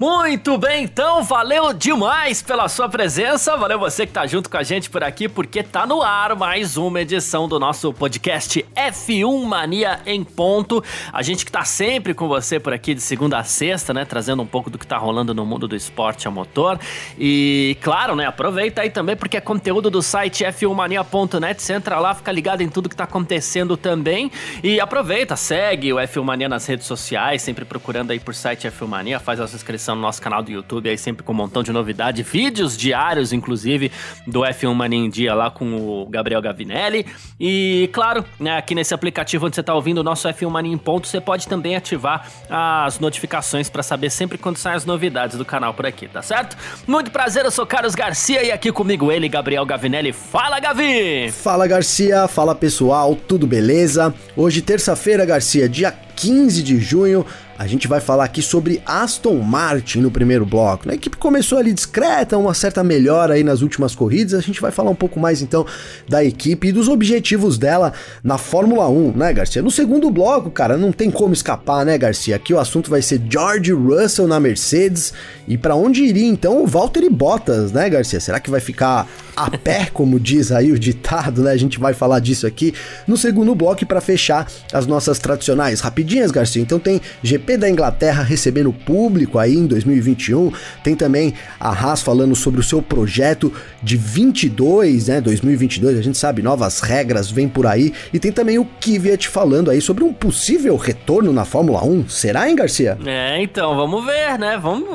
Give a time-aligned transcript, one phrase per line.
[0.00, 4.62] Muito bem, então, valeu demais pela sua presença, valeu você que tá junto com a
[4.62, 10.00] gente por aqui, porque tá no ar mais uma edição do nosso podcast F1 Mania
[10.06, 10.82] em ponto.
[11.12, 14.42] A gente que tá sempre com você por aqui de segunda a sexta, né, trazendo
[14.42, 16.80] um pouco do que tá rolando no mundo do esporte a motor.
[17.18, 22.14] E claro, né, aproveita aí também porque é conteúdo do site f1mania.net, você entra lá,
[22.14, 24.32] fica ligado em tudo que tá acontecendo também.
[24.64, 28.86] E aproveita, segue o F1 Mania nas redes sociais, sempre procurando aí por site F1
[28.86, 29.58] Mania, faz a sua
[29.90, 33.32] inscrição no nosso canal do YouTube, aí sempre com um montão de novidade, vídeos diários,
[33.32, 33.90] inclusive,
[34.26, 37.06] do F1 Mania em Dia lá com o Gabriel Gavinelli.
[37.38, 40.78] E, claro, né, aqui nesse aplicativo onde você está ouvindo o nosso F1 Mania em
[40.78, 45.44] ponto, você pode também ativar as notificações para saber sempre quando saem as novidades do
[45.44, 46.56] canal por aqui, tá certo?
[46.86, 50.12] Muito prazer, eu sou Carlos Garcia e aqui comigo ele, Gabriel Gavinelli.
[50.12, 51.30] Fala, Gavi!
[51.30, 52.28] Fala, Garcia.
[52.28, 53.14] Fala, pessoal.
[53.14, 54.14] Tudo beleza?
[54.36, 57.24] Hoje, terça-feira, Garcia, dia 15 de junho,
[57.60, 60.90] a gente vai falar aqui sobre Aston Martin no primeiro bloco.
[60.90, 64.32] A equipe começou ali discreta, uma certa melhora aí nas últimas corridas.
[64.32, 65.66] A gente vai falar um pouco mais então
[66.08, 67.92] da equipe e dos objetivos dela
[68.24, 69.62] na Fórmula 1, né, Garcia?
[69.62, 72.36] No segundo bloco, cara, não tem como escapar, né, Garcia?
[72.36, 75.12] Aqui o assunto vai ser George Russell na Mercedes
[75.46, 78.20] e para onde iria então o Valtteri Bottas, né, Garcia?
[78.20, 81.50] Será que vai ficar a pé, como diz aí o ditado, né?
[81.52, 82.72] A gente vai falar disso aqui
[83.06, 86.62] no segundo bloco para fechar as nossas tradicionais rapidinhas, Garcia.
[86.62, 90.52] Então tem GP da Inglaterra recebendo público aí em 2021,
[90.82, 93.52] tem também a Haas falando sobre o seu projeto
[93.82, 98.58] de 22, né, 2022, a gente sabe, novas regras vêm por aí, e tem também
[98.58, 102.08] o Kvyat falando aí sobre um possível retorno na Fórmula 1.
[102.08, 102.98] Será, hein, Garcia?
[103.04, 104.58] É, então, vamos ver, né?
[104.60, 104.88] Vamos,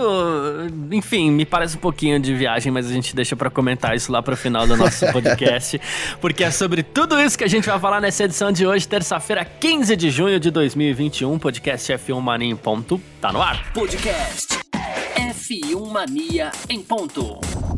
[0.92, 4.22] enfim, me parece um pouquinho de viagem, mas a gente deixa para comentar isso lá
[4.22, 5.80] pro final do nosso podcast,
[6.20, 9.46] porque é sobre tudo isso que a gente vai falar nessa edição de hoje, terça-feira,
[9.46, 10.52] 15 de junho de
[11.10, 13.72] 2021, podcast F1 Mania em ponto, tá no ar.
[13.74, 14.58] Podcast
[15.16, 17.75] F1 Mania em ponto.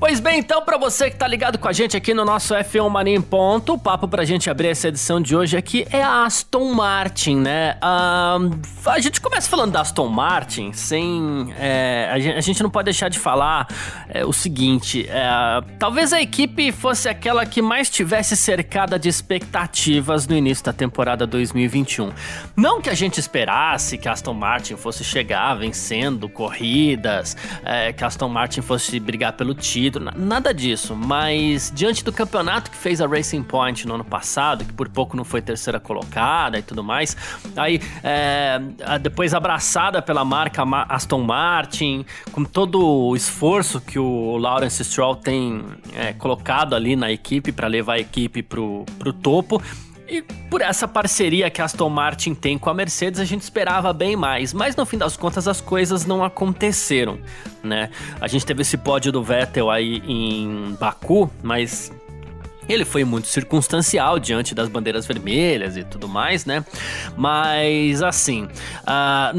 [0.00, 2.88] Pois bem, então, para você que tá ligado com a gente aqui no nosso F1
[2.88, 6.22] Mania em Ponto, o papo pra gente abrir essa edição de hoje aqui é a
[6.24, 7.76] Aston Martin, né?
[7.82, 11.52] Uh, a gente começa falando da Aston Martin sem.
[11.58, 13.66] É, a, gente, a, gente, não pode deixar de falar
[14.08, 15.26] é, o seguinte: é,
[15.80, 21.26] talvez a equipe fosse aquela que mais tivesse cercada de expectativas no início da temporada
[21.26, 22.12] 2021.
[22.56, 28.04] Não que a gente esperasse que a Aston Martin fosse chegar vencendo corridas, é, que
[28.04, 33.00] a Aston Martin fosse brigar pelo título nada disso, mas diante do campeonato que fez
[33.00, 36.84] a Racing Point no ano passado, que por pouco não foi terceira colocada e tudo
[36.84, 37.16] mais,
[37.56, 38.60] aí é,
[39.00, 45.64] depois abraçada pela marca Aston Martin, com todo o esforço que o Lawrence Stroll tem
[45.94, 49.62] é, colocado ali na equipe para levar a equipe pro, pro topo,
[50.08, 53.92] e por essa parceria que a Aston Martin tem com a Mercedes, a gente esperava
[53.92, 57.18] bem mais, mas no fim das contas as coisas não aconteceram,
[57.62, 57.90] né?
[58.20, 61.92] A gente teve esse pódio do Vettel aí em Baku, mas
[62.66, 66.64] ele foi muito circunstancial diante das bandeiras vermelhas e tudo mais, né?
[67.16, 68.48] Mas assim,
[68.86, 69.32] a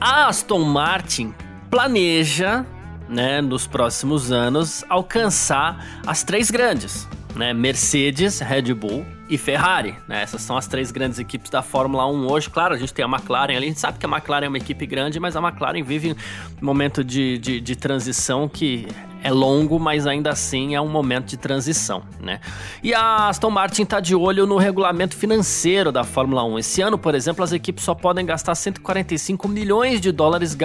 [0.00, 1.32] Aston Martin
[1.70, 2.66] planeja,
[3.08, 7.52] né, nos próximos anos alcançar as três grandes, né?
[7.52, 10.22] Mercedes, Red Bull e Ferrari, né?
[10.22, 12.50] Essas são as três grandes equipes da Fórmula 1 hoje.
[12.50, 14.58] Claro, a gente tem a McLaren ali, a gente sabe que a McLaren é uma
[14.58, 16.16] equipe grande, mas a McLaren vive
[16.60, 18.88] um momento de, de, de transição que
[19.22, 22.40] é longo, mas ainda assim é um momento de transição, né?
[22.82, 26.58] E a Aston Martin está de olho no regulamento financeiro da Fórmula 1.
[26.58, 30.56] Esse ano, por exemplo, as equipes só podem gastar 145 milhões de dólares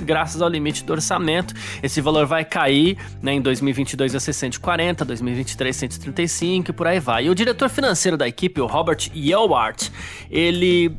[0.00, 1.54] graças ao limite do orçamento.
[1.82, 7.26] Esse valor vai cair né, em 2022 a 640, 2023 135 e por aí vai.
[7.26, 9.88] E o diretor financeiro da equipe, o Robert Yelwart,
[10.30, 10.96] ele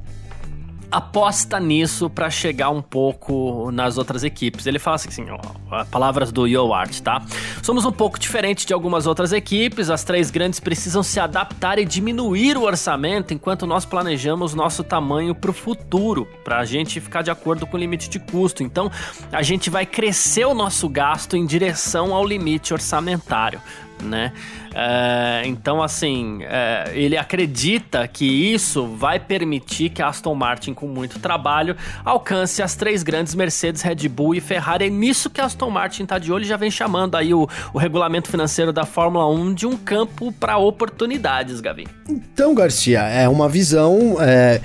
[0.94, 4.68] aposta nisso para chegar um pouco nas outras equipes.
[4.68, 7.22] Ele fala assim, ó, palavras do Art, tá?
[7.64, 11.86] Somos um pouco diferente de algumas outras equipes, as três grandes precisam se adaptar e
[11.86, 17.24] diminuir o orçamento enquanto nós planejamos nosso tamanho para o futuro, para a gente ficar
[17.24, 18.62] de acordo com o limite de custo.
[18.62, 18.92] Então,
[19.32, 23.60] a gente vai crescer o nosso gasto em direção ao limite orçamentário.
[24.04, 24.34] Né?
[24.76, 30.88] É, então, assim, é, ele acredita que isso vai permitir que a Aston Martin, com
[30.88, 34.86] muito trabalho, alcance as três grandes Mercedes, Red Bull e Ferrari.
[34.86, 37.48] É nisso que a Aston Martin está de olho e já vem chamando aí o,
[37.74, 41.88] o regulamento financeiro da Fórmula 1 de um campo para oportunidades, Gavi.
[42.10, 44.18] Então, Garcia, é uma visão.
[44.20, 44.62] É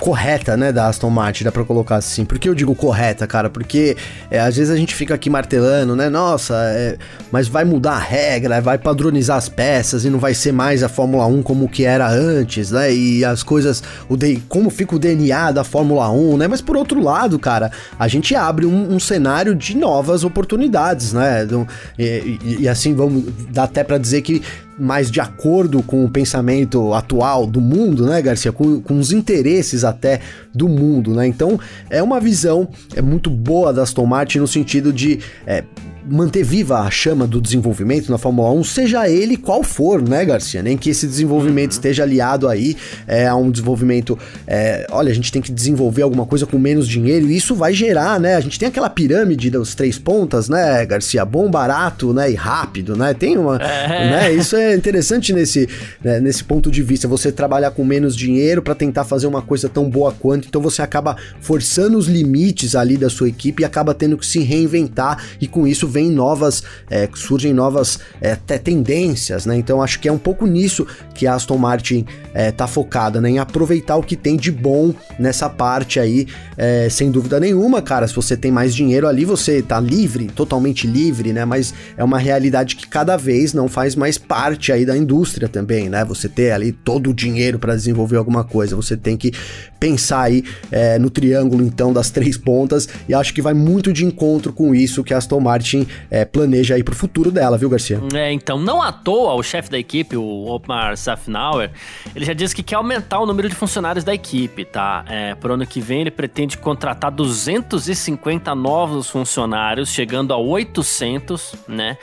[0.00, 2.24] correta, né, da Aston Martin, dá pra colocar assim.
[2.24, 3.48] Por que eu digo correta, cara?
[3.48, 3.96] Porque
[4.30, 6.08] é, às vezes a gente fica aqui martelando, né?
[6.08, 6.96] Nossa, é,
[7.30, 10.88] mas vai mudar a regra, vai padronizar as peças e não vai ser mais a
[10.88, 12.92] Fórmula 1 como que era antes, né?
[12.92, 16.48] E as coisas, o de, como fica o DNA da Fórmula 1, né?
[16.48, 21.44] Mas por outro lado, cara, a gente abre um, um cenário de novas oportunidades, né?
[21.44, 21.66] Então,
[21.98, 24.42] e, e, e, assim, vamos, dá até para dizer que
[24.78, 28.52] mais de acordo com o pensamento atual do mundo, né, Garcia?
[28.52, 30.20] Com, com os interesses até
[30.54, 31.26] do mundo, né?
[31.26, 31.58] Então
[31.88, 35.64] é uma visão é muito boa da Aston Martin no sentido de é,
[36.08, 40.62] manter viva a chama do desenvolvimento na Fórmula 1, seja ele qual for, né, Garcia?
[40.62, 41.76] Nem que esse desenvolvimento uhum.
[41.76, 42.76] esteja aliado aí
[43.06, 44.18] é, a um desenvolvimento.
[44.46, 47.72] É, olha, a gente tem que desenvolver alguma coisa com menos dinheiro e isso vai
[47.72, 48.36] gerar, né?
[48.36, 51.24] A gente tem aquela pirâmide das três pontas, né, Garcia?
[51.24, 52.30] Bom, barato, né?
[52.30, 53.12] E rápido, né?
[53.12, 53.56] Tem uma.
[53.56, 54.10] É.
[54.10, 54.32] Né?
[54.34, 55.68] Isso é interessante nesse,
[56.02, 57.08] né, nesse ponto de vista.
[57.08, 60.82] Você trabalhar com menos dinheiro para tentar fazer uma coisa tão boa quanto, então você
[60.82, 65.46] acaba forçando os limites ali da sua equipe e acaba tendo que se reinventar e
[65.46, 69.56] com isso vem novas, é, surgem novas é, tendências, né?
[69.56, 72.04] Então acho que é um pouco nisso que a Aston Martin
[72.34, 73.30] é, tá focada, né?
[73.30, 76.26] Em aproveitar o que tem de bom nessa parte aí,
[76.58, 78.06] é, sem dúvida nenhuma, cara.
[78.06, 81.46] Se você tem mais dinheiro ali, você tá livre, totalmente livre, né?
[81.46, 85.88] Mas é uma realidade que cada vez não faz mais parte aí da indústria também,
[85.88, 86.04] né?
[86.04, 89.32] Você ter ali todo o dinheiro para desenvolver alguma coisa, você tem que
[89.80, 94.04] pensar aí é, no triângulo então das três pontas e acho que vai muito de
[94.04, 98.00] encontro com isso que a Aston Martin é, planeja aí pro futuro dela, viu, Garcia?
[98.14, 101.70] É, então, não à toa, o chefe da equipe, o Otmar Safnauer,
[102.14, 105.04] ele já disse que quer aumentar o número de funcionários da equipe, tá?
[105.08, 111.96] É, por ano que vem ele pretende contratar 250 novos funcionários, chegando a 800, né?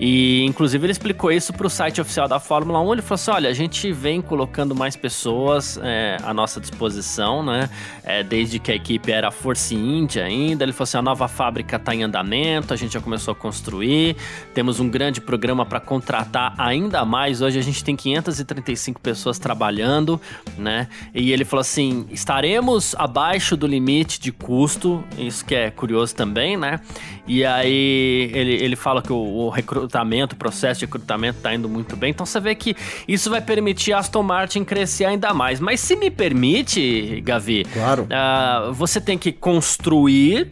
[0.00, 3.50] E, inclusive, ele explicou isso pro site oficial da Fórmula 1, ele falou assim, olha,
[3.50, 7.68] a gente vem colocando mais pessoas é, à nossa disposição, né?
[8.04, 11.78] É, desde que a equipe era Force India ainda, ele falou assim, a nova fábrica
[11.78, 14.16] tá em andamento, a gente já começou a construir.
[14.54, 17.40] Temos um grande programa para contratar ainda mais.
[17.40, 20.20] Hoje a gente tem 535 pessoas trabalhando,
[20.56, 20.88] né?
[21.14, 26.56] E ele falou assim: estaremos abaixo do limite de custo, isso que é curioso também,
[26.56, 26.80] né?
[27.26, 31.68] E aí ele, ele fala que o, o recrutamento, o processo de recrutamento está indo
[31.68, 32.10] muito bem.
[32.10, 32.74] Então você vê que
[33.06, 35.60] isso vai permitir a Aston Martin crescer ainda mais.
[35.60, 38.04] Mas se me permite, Gavi, claro.
[38.04, 40.48] Uh, você tem que construir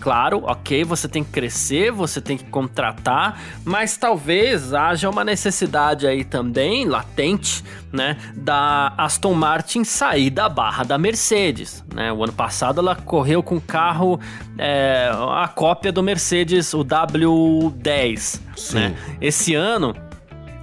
[0.00, 6.06] Claro, ok, você tem que crescer, você tem que contratar, mas talvez haja uma necessidade
[6.06, 12.12] aí também, latente, né, da Aston Martin sair da barra da Mercedes, né?
[12.12, 14.20] O ano passado ela correu com carro,
[14.56, 18.74] é, a cópia do Mercedes, o W10, Sim.
[18.74, 18.96] né?
[19.20, 19.94] Esse ano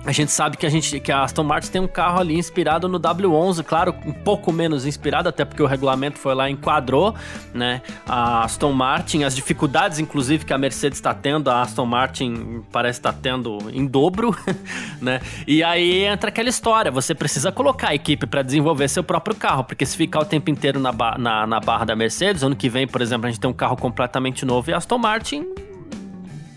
[0.05, 2.87] a gente sabe que a gente que a Aston Martin tem um carro ali inspirado
[2.87, 7.15] no W11, claro, um pouco menos inspirado, até porque o regulamento foi lá e enquadrou,
[7.53, 7.81] né?
[8.07, 12.99] A Aston Martin, as dificuldades inclusive que a Mercedes está tendo, a Aston Martin parece
[12.99, 14.35] estar tá tendo em dobro,
[15.01, 15.19] né?
[15.47, 19.63] E aí entra aquela história, você precisa colocar a equipe para desenvolver seu próprio carro,
[19.63, 22.87] porque se ficar o tempo inteiro na, na, na barra da Mercedes, ano que vem,
[22.87, 25.47] por exemplo, a gente tem um carro completamente novo e a Aston Martin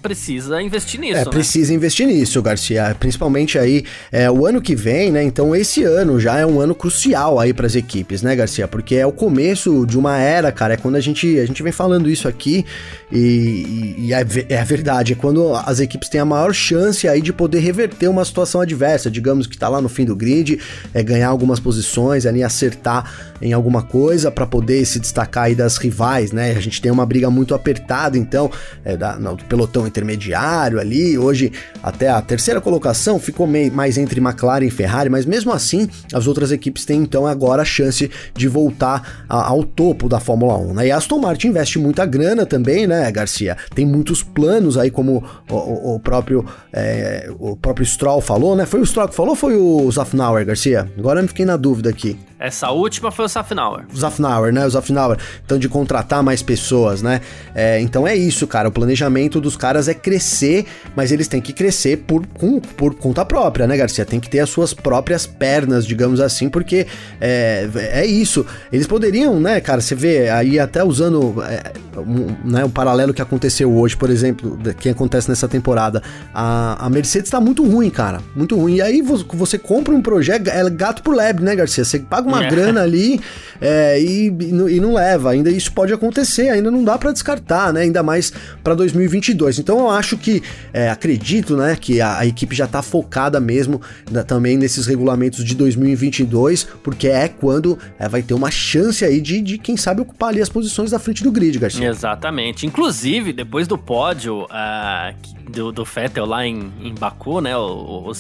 [0.01, 1.17] precisa investir nisso.
[1.17, 1.31] É, né?
[1.31, 2.97] precisa investir nisso, Garcia.
[2.99, 5.23] Principalmente aí é, o ano que vem, né?
[5.23, 8.69] Então esse ano já é um ano crucial aí para as equipes, né, Garcia?
[8.69, 10.75] Porque é o começo de uma era, cara.
[10.75, 12.65] É quando a gente a gente vem falando isso aqui
[13.11, 15.13] e, e, é, é, a verdade.
[15.13, 19.11] É quando as equipes têm a maior chance aí de poder reverter uma situação adversa,
[19.11, 20.61] digamos que tá lá no fim do grid,
[20.95, 25.77] é ganhar algumas posições, ali acertar em alguma coisa para poder se destacar aí das
[25.77, 26.53] rivais, né?
[26.53, 28.51] A gente tem uma briga muito apertada, então,
[28.85, 31.19] é, da, no pelotão intermediário ali.
[31.19, 31.53] Hoje,
[31.83, 36.27] até a terceira colocação ficou meio, mais entre McLaren e Ferrari, mas mesmo assim, as
[36.27, 40.75] outras equipes têm então agora a chance de voltar a, ao topo da Fórmula 1.
[40.75, 40.87] Né?
[40.89, 43.57] E a Aston Martin investe muita grana também, né, Garcia?
[43.75, 48.67] Tem muitos planos aí, como o, o, o próprio, é, o próprio Stroll falou, né?
[48.67, 50.91] Foi o Stroll que falou ou foi o Zafnauer, Garcia?
[50.99, 52.19] Agora eu me fiquei na dúvida aqui.
[52.39, 53.85] Essa última foi o Zafnauer.
[53.93, 54.65] O Zafnauer, né?
[54.65, 55.19] O Zafnauer.
[55.45, 57.21] Então, de contratar mais pessoas, né?
[57.55, 58.69] É, então é isso, cara.
[58.69, 60.67] O planejamento dos caras caras é crescer,
[60.97, 64.05] mas eles têm que crescer por, com, por conta própria, né, Garcia?
[64.05, 66.87] Tem que ter as suas próprias pernas, digamos assim, porque
[67.21, 68.45] é, é isso.
[68.73, 73.23] Eles poderiam, né, cara, você vê aí até usando é, um, né, o paralelo que
[73.23, 76.03] aconteceu hoje, por exemplo, que acontece nessa temporada.
[76.35, 78.77] A, a Mercedes tá muito ruim, cara, muito ruim.
[78.77, 81.85] E aí você compra um projeto, é gato por lebre, né, Garcia?
[81.85, 82.51] Você paga uma é.
[82.51, 83.21] grana ali
[83.61, 85.31] é, e, e, não leva.
[85.31, 87.83] Ainda isso pode acontecer, ainda não dá para descartar, né?
[87.83, 88.33] Ainda mais
[88.63, 89.59] para 2022.
[89.59, 93.81] Então eu acho que, é, acredito, né, que a, a, equipe já tá focada mesmo
[94.11, 99.21] né, também nesses regulamentos de 2022, porque é quando é, vai ter uma chance aí
[99.21, 101.89] de, de, quem sabe, ocupar ali as posições da frente do grid, Garcia.
[101.89, 102.67] Exatamente.
[102.67, 108.15] Inclusive, depois do pódio uh, do, do Vettel lá em, em Baku, né, o, o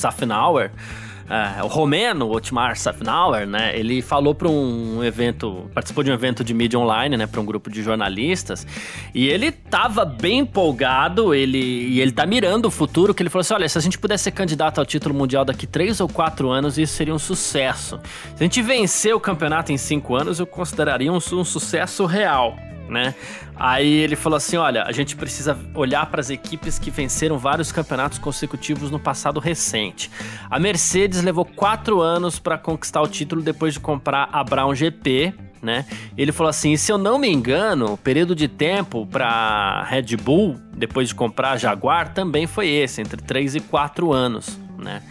[1.30, 6.42] é, o romeno, Otmar Safnauer, né, ele falou para um evento, participou de um evento
[6.42, 8.66] de mídia online, né, para um grupo de jornalistas,
[9.14, 13.42] e ele tava bem empolgado, ele, e ele tá mirando o futuro, que ele falou
[13.42, 16.48] assim, olha, se a gente pudesse ser candidato ao título mundial daqui três ou quatro
[16.48, 18.00] anos, isso seria um sucesso.
[18.34, 22.56] Se a gente vencer o campeonato em cinco anos, eu consideraria um, um sucesso real
[22.88, 23.14] né?
[23.56, 27.70] Aí ele falou assim: olha, a gente precisa olhar para as equipes que venceram vários
[27.70, 30.10] campeonatos consecutivos no passado recente.
[30.50, 35.34] A Mercedes levou quatro anos para conquistar o título depois de comprar a Brown GP.
[35.60, 35.84] Né?
[36.16, 40.56] Ele falou assim: se eu não me engano, o período de tempo para Red Bull,
[40.76, 44.58] depois de comprar a Jaguar, também foi esse, entre 3 e 4 anos.
[44.78, 45.02] Né?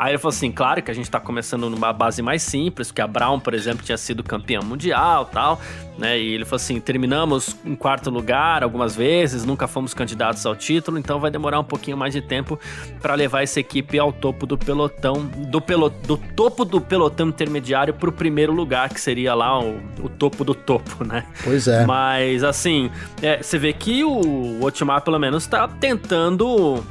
[0.00, 3.02] Aí ele falou assim, claro que a gente está começando numa base mais simples, que
[3.02, 5.60] a Brown, por exemplo, tinha sido campeã mundial tal,
[5.98, 6.18] né?
[6.18, 10.96] E ele falou assim, terminamos em quarto lugar algumas vezes, nunca fomos candidatos ao título,
[10.96, 12.58] então vai demorar um pouquinho mais de tempo
[13.02, 17.92] para levar essa equipe ao topo do pelotão, do, pelo, do topo do pelotão intermediário
[17.92, 21.26] para o primeiro lugar, que seria lá o, o, topo do topo, né?
[21.44, 21.84] Pois é.
[21.84, 22.90] Mas assim,
[23.20, 26.82] é, você vê que o Otmar pelo menos está tentando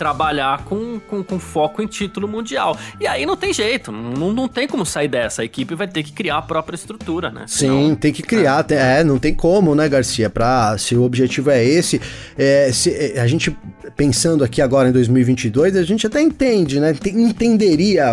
[0.00, 2.74] trabalhar com, com, com, foco em título mundial.
[2.98, 5.42] E aí não tem jeito, não, não tem como sair dessa.
[5.42, 7.44] A equipe vai ter que criar a própria estrutura, né?
[7.46, 8.64] Sim, Senão, tem que criar.
[8.70, 9.00] É.
[9.00, 9.04] é.
[9.04, 10.30] não tem como, né, Garcia?
[10.30, 12.00] Pra, se o objetivo é esse,
[12.38, 13.54] é, se, é, a gente
[13.94, 16.96] pensando aqui agora em 2022, a gente até entende, né?
[17.04, 18.06] Entenderia.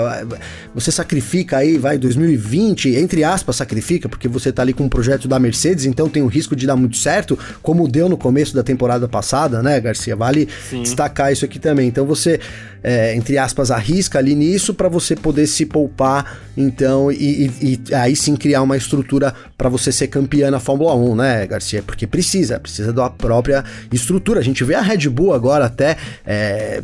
[0.75, 5.25] Você sacrifica aí, vai, 2020, entre aspas, sacrifica, porque você tá ali com um projeto
[5.25, 8.61] da Mercedes, então tem o risco de dar muito certo, como deu no começo da
[8.61, 10.17] temporada passada, né, Garcia?
[10.17, 10.81] Vale Sim.
[10.81, 11.87] destacar isso aqui também também.
[11.87, 12.39] Então você,
[12.87, 17.93] é, entre aspas, arrisca ali nisso para você poder se poupar, então, e, e, e
[17.93, 21.83] aí sim criar uma estrutura para você ser campeã na Fórmula 1, né, Garcia?
[21.83, 24.39] Porque precisa, precisa da própria estrutura.
[24.39, 26.81] A gente vê a Red Bull agora até é,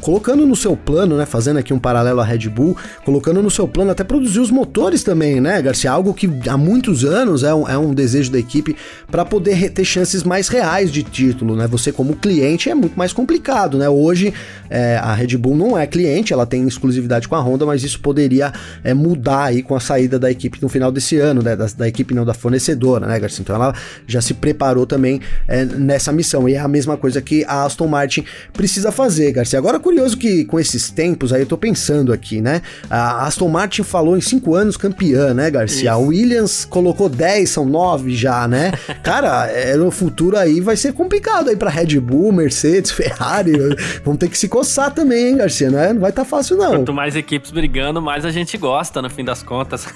[0.00, 2.74] colocando no seu plano, né, fazendo aqui um paralelo à Red Bull,
[3.04, 5.92] colocando no seu plano até produzir os motores também, né, Garcia?
[5.92, 8.74] Algo que há muitos anos é um, é um desejo da equipe
[9.10, 11.66] para poder ter chances mais reais de título, né?
[11.66, 13.86] Você como cliente é muito mais complicado, né?
[13.86, 14.32] Hoje
[14.70, 17.98] é, a Red Bull não é cliente, ela tem exclusividade com a Honda, mas isso
[18.00, 18.52] poderia
[18.84, 21.56] é, mudar aí com a saída da equipe no final desse ano, né?
[21.56, 23.42] Da, da equipe não da fornecedora, né, Garcia?
[23.42, 23.74] Então ela
[24.06, 26.48] já se preparou também é, nessa missão.
[26.48, 29.58] E é a mesma coisa que a Aston Martin precisa fazer, Garcia.
[29.58, 32.60] Agora, curioso que com esses tempos aí, eu tô pensando aqui, né?
[32.90, 35.92] A Aston Martin falou em cinco anos campeã, né, Garcia?
[35.92, 38.72] A Williams colocou 10, são 9 já, né?
[39.02, 43.52] Cara, é, no futuro aí vai ser complicado aí pra Red Bull, Mercedes, Ferrari.
[44.04, 45.70] Vamos ter que se coçar também, hein, Garcia?
[45.70, 45.92] Não, é?
[45.92, 46.70] não vai estar tá fácil, não.
[46.70, 49.86] Quanto mais equipes brigando, mais a gente gosta, no fim das contas.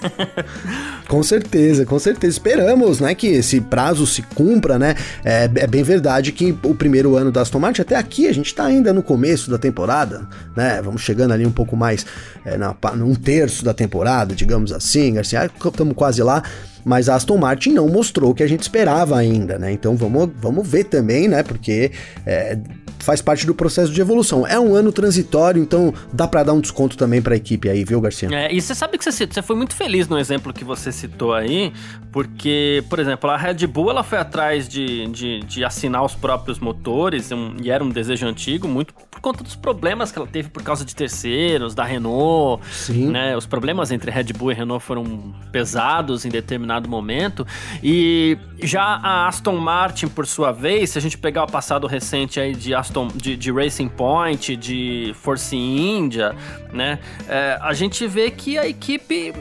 [1.09, 2.33] com certeza, com certeza.
[2.33, 4.95] Esperamos, né, que esse prazo se cumpra, né?
[5.25, 8.55] É, é bem verdade que o primeiro ano da Aston Martin, até aqui, a gente
[8.55, 10.81] tá ainda no começo da temporada, né?
[10.83, 12.07] Vamos chegando ali um pouco mais,
[12.45, 15.51] é, na, num terço da temporada, digamos assim, Garcia.
[15.65, 16.43] Estamos quase lá
[16.85, 19.73] mas a Aston Martin não mostrou o que a gente esperava ainda, né?
[19.73, 21.43] Então vamos, vamos ver também, né?
[21.43, 21.93] Porque
[22.27, 22.59] é,
[23.03, 24.47] faz parte do processo de evolução.
[24.47, 27.85] É um ano transitório, então dá para dar um desconto também para a equipe aí,
[27.85, 28.29] viu, Garcia?
[28.33, 31.35] É, e você sabe que você, você foi muito feliz no exemplo que você citou
[31.35, 31.73] aí,
[32.13, 36.59] porque, por exemplo, a Red Bull ela foi atrás de, de, de assinar os próprios
[36.59, 40.49] motores, um, e era um desejo antigo, muito por conta dos problemas que ela teve
[40.49, 42.65] por causa de terceiros, da Renault.
[42.71, 43.11] Sim.
[43.11, 43.37] Né?
[43.37, 47.47] Os problemas entre Red Bull e Renault foram pesados em determinado momento.
[47.83, 52.39] E já a Aston Martin, por sua vez, se a gente pegar o passado recente
[52.39, 56.35] aí de Aston, de, de Racing Point, de Force India,
[56.73, 56.99] né?
[57.29, 59.33] É, a gente vê que a equipe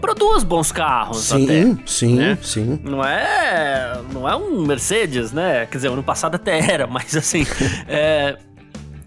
[0.00, 1.76] produz bons carros sim, até.
[1.86, 2.38] Sim, né?
[2.42, 2.80] sim.
[2.82, 5.64] Não é, não é um Mercedes, né?
[5.66, 7.46] Quer dizer, ano passado até era, mas assim,
[7.86, 8.36] é,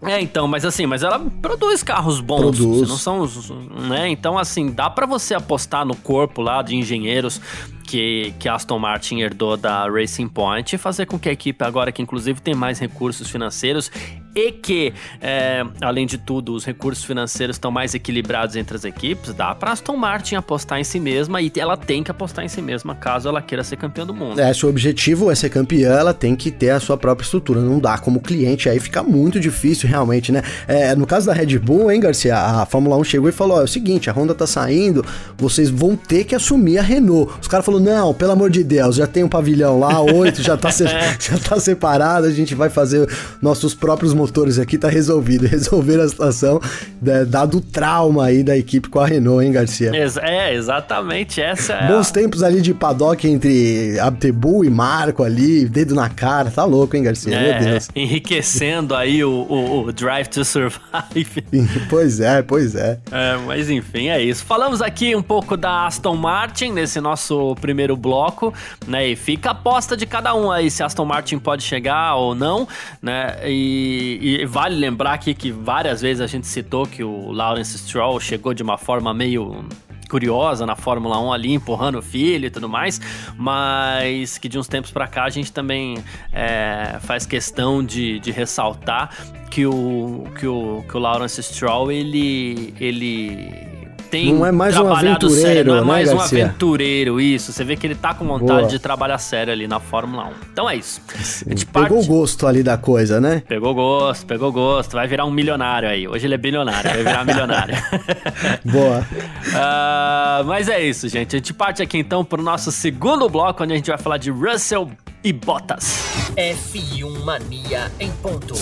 [0.07, 2.87] É, então, mas assim, mas ela produz carros bons, Produz.
[2.89, 4.07] não são os, né?
[4.09, 7.41] Então, assim, dá pra você apostar no corpo lá de engenheiros
[7.85, 11.91] que, que Aston Martin herdou da Racing Point e fazer com que a equipe agora,
[11.91, 13.91] que inclusive tem mais recursos financeiros
[14.35, 19.33] e que, é, além de tudo, os recursos financeiros estão mais equilibrados entre as equipes,
[19.33, 22.61] dá pra Aston Martin apostar em si mesma e ela tem que apostar em si
[22.61, 24.39] mesma caso ela queira ser campeã do mundo.
[24.39, 27.61] É, se o objetivo é ser campeã, ela tem que ter a sua própria estrutura.
[27.61, 30.41] Não dá como cliente, aí fica muito difícil realmente, né?
[30.67, 32.35] É, no caso da Red Bull, hein, Garcia?
[32.37, 35.05] A Fórmula 1 chegou e falou: ó, é o seguinte, a Honda tá saindo,
[35.37, 37.31] vocês vão ter que assumir a Renault.
[37.41, 40.57] Os caras falaram: não, pelo amor de Deus, já tem um pavilhão lá, oito, já,
[40.57, 40.85] tá se-
[41.19, 43.07] já tá separado, a gente vai fazer
[43.41, 45.45] nossos próprios motores aqui, tá resolvido.
[45.55, 46.59] Resolver a situação,
[47.01, 49.91] né, dado o trauma aí da equipe com a Renault, hein, Garcia?
[50.21, 55.65] É, exatamente, essa é a- Bons tempos ali de paddock entre Abtebu e Marco ali,
[55.65, 57.39] dedo na cara, tá louco, hein, Garcia?
[57.39, 57.87] Meu É, Deus.
[57.95, 61.43] enriquecendo aí o, o- o Drive to Survive.
[61.89, 62.99] pois é, pois é.
[63.11, 64.43] É, mas enfim, é isso.
[64.45, 68.53] Falamos aqui um pouco da Aston Martin nesse nosso primeiro bloco,
[68.87, 69.07] né?
[69.09, 72.33] E fica a aposta de cada um aí se a Aston Martin pode chegar ou
[72.35, 72.67] não,
[73.01, 73.35] né?
[73.45, 78.19] E, e vale lembrar aqui que várias vezes a gente citou que o Lawrence Stroll
[78.19, 79.65] chegou de uma forma meio
[80.09, 83.01] curiosa na Fórmula 1 ali, empurrando o filho e tudo mais,
[83.35, 85.97] mas que de uns tempos pra cá a gente também
[86.31, 89.09] é, faz questão de, de ressaltar
[89.49, 93.74] que o, que o, que o Lawrence Stroll, ele, ele
[94.15, 96.45] tem Não é mais um aventureiro, sério, não é né, mais um Garcia?
[96.45, 98.69] aventureiro, isso, você vê que ele tá com vontade Boa.
[98.69, 100.31] de trabalhar sério ali na Fórmula 1.
[100.53, 101.01] Então é isso.
[101.45, 103.43] A gente Pegou o parte- gosto ali da coisa, né?
[103.47, 106.07] Pegou gosto, pegou gosto, vai virar um milionário aí.
[106.07, 107.75] Hoje ele é bilionário, vai virar milionário.
[108.63, 109.05] Boa.
[109.57, 111.35] Ah, mas é isso, gente.
[111.35, 114.29] A gente parte aqui então pro nosso segundo bloco, onde a gente vai falar de
[114.31, 114.89] Russell
[115.23, 115.99] e Bottas.
[116.35, 118.53] F1 Mania em ponto.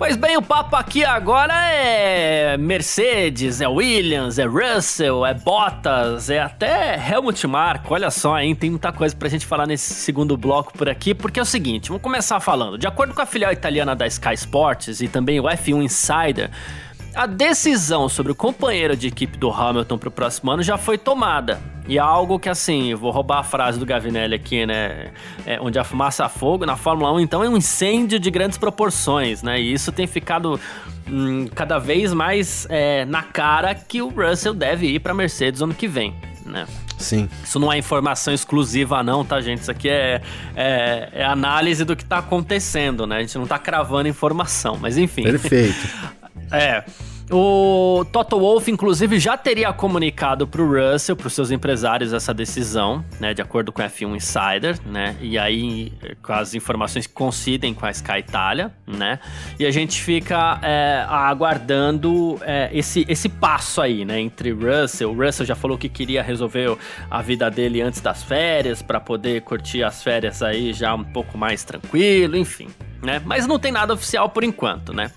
[0.00, 6.40] Pois bem, o papo aqui agora é Mercedes, é Williams, é Russell, é Bottas, é
[6.40, 7.92] até Helmut Marko.
[7.92, 8.54] Olha só, hein?
[8.54, 11.88] Tem muita coisa pra gente falar nesse segundo bloco por aqui, porque é o seguinte,
[11.88, 12.78] vamos começar falando.
[12.78, 16.50] De acordo com a filial italiana da Sky Sports e também o F1 Insider,
[17.14, 21.60] a decisão sobre o companheiro de equipe do Hamilton pro próximo ano já foi tomada.
[21.90, 25.10] E algo que, assim, vou roubar a frase do Gavinelli aqui, né?
[25.44, 28.56] É, onde a fumaça a fogo, na Fórmula 1, então, é um incêndio de grandes
[28.56, 29.60] proporções, né?
[29.60, 30.60] E isso tem ficado
[31.08, 35.74] hum, cada vez mais é, na cara que o Russell deve ir pra Mercedes ano
[35.74, 36.14] que vem,
[36.46, 36.64] né?
[36.96, 37.28] Sim.
[37.42, 39.62] Isso não é informação exclusiva, não, tá, gente?
[39.62, 40.22] Isso aqui é,
[40.54, 43.16] é, é análise do que tá acontecendo, né?
[43.16, 45.24] A gente não tá cravando informação, mas enfim.
[45.24, 45.88] Perfeito.
[46.52, 46.82] É.
[47.32, 53.32] O Toto Wolff, inclusive, já teria comunicado pro Russell, pros seus empresários, essa decisão, né?
[53.32, 55.16] De acordo com a F1 Insider, né?
[55.20, 59.20] E aí, com as informações que coincidem com a Sky Itália, né?
[59.60, 64.18] E a gente fica é, aguardando é, esse, esse passo aí, né?
[64.18, 65.12] Entre Russell.
[65.12, 66.76] O Russell já falou que queria resolver
[67.08, 71.38] a vida dele antes das férias, para poder curtir as férias aí já um pouco
[71.38, 72.66] mais tranquilo, enfim,
[73.00, 73.22] né?
[73.24, 75.12] Mas não tem nada oficial por enquanto, né?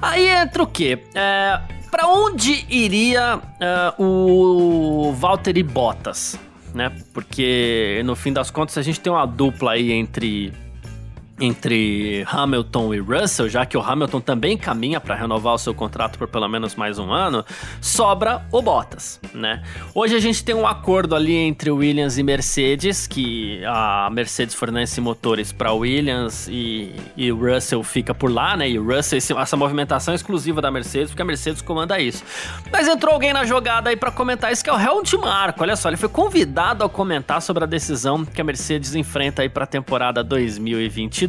[0.00, 0.98] Aí entra o quê?
[1.14, 6.38] É, para onde iria é, o Valtteri Bottas,
[6.74, 6.92] né?
[7.12, 10.52] Porque no fim das contas a gente tem uma dupla aí entre
[11.40, 16.18] entre Hamilton e Russell, já que o Hamilton também caminha para renovar o seu contrato
[16.18, 17.44] por pelo menos mais um ano,
[17.80, 19.62] sobra o Bottas, né?
[19.94, 25.00] Hoje a gente tem um acordo ali entre Williams e Mercedes, que a Mercedes fornece
[25.00, 28.68] motores para Williams e, e o Russell fica por lá, né?
[28.68, 32.24] E o Russell, essa movimentação é exclusiva da Mercedes, porque a Mercedes comanda isso.
[32.70, 35.62] Mas entrou alguém na jogada aí para comentar isso, que é o Helmut Marko.
[35.62, 39.48] Olha só, ele foi convidado a comentar sobre a decisão que a Mercedes enfrenta aí
[39.48, 41.27] para a temporada 2022,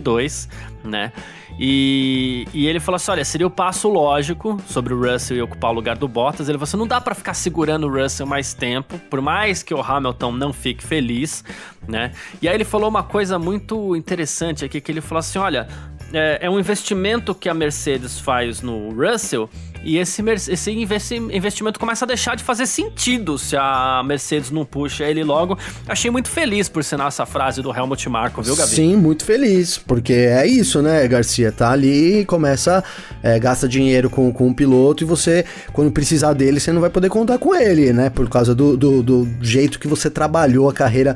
[0.83, 1.11] né?
[1.59, 5.71] E, e ele falou assim: olha, seria o passo lógico sobre o Russell e ocupar
[5.71, 6.47] o lugar do Bottas.
[6.47, 9.73] Ele falou assim: não dá para ficar segurando o Russell mais tempo, por mais que
[9.73, 11.43] o Hamilton não fique feliz,
[11.87, 12.11] né?
[12.41, 15.67] E aí ele falou uma coisa muito interessante aqui: que ele falou assim: olha,
[16.13, 19.49] é, é um investimento que a Mercedes faz no Russell.
[19.83, 24.65] E esse, esse investi- investimento começa a deixar de fazer sentido se a Mercedes não
[24.65, 25.57] puxa ele logo.
[25.87, 28.69] Achei muito feliz por sinal essa frase do Helmut Marko, viu, Gabi?
[28.69, 31.51] Sim, muito feliz, porque é isso, né, Garcia?
[31.51, 32.83] Tá ali, começa,
[33.23, 36.89] é, gasta dinheiro com, com o piloto e você, quando precisar dele, você não vai
[36.89, 38.09] poder contar com ele, né?
[38.09, 41.15] Por causa do, do, do jeito que você trabalhou a carreira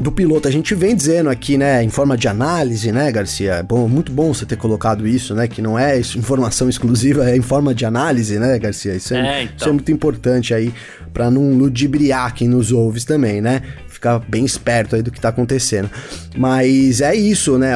[0.00, 0.46] do piloto.
[0.48, 3.54] A gente vem dizendo aqui, né, em forma de análise, né, Garcia?
[3.54, 7.36] É bom, muito bom você ter colocado isso, né, que não é informação exclusiva, é
[7.36, 8.94] em forma de análise, né, Garcia?
[8.94, 9.56] Isso é, é então.
[9.56, 10.72] isso é muito importante aí
[11.12, 13.62] para não ludibriar quem nos ouve também, né?
[13.88, 15.90] Ficar bem esperto aí do que tá acontecendo.
[16.36, 17.72] Mas é isso, né?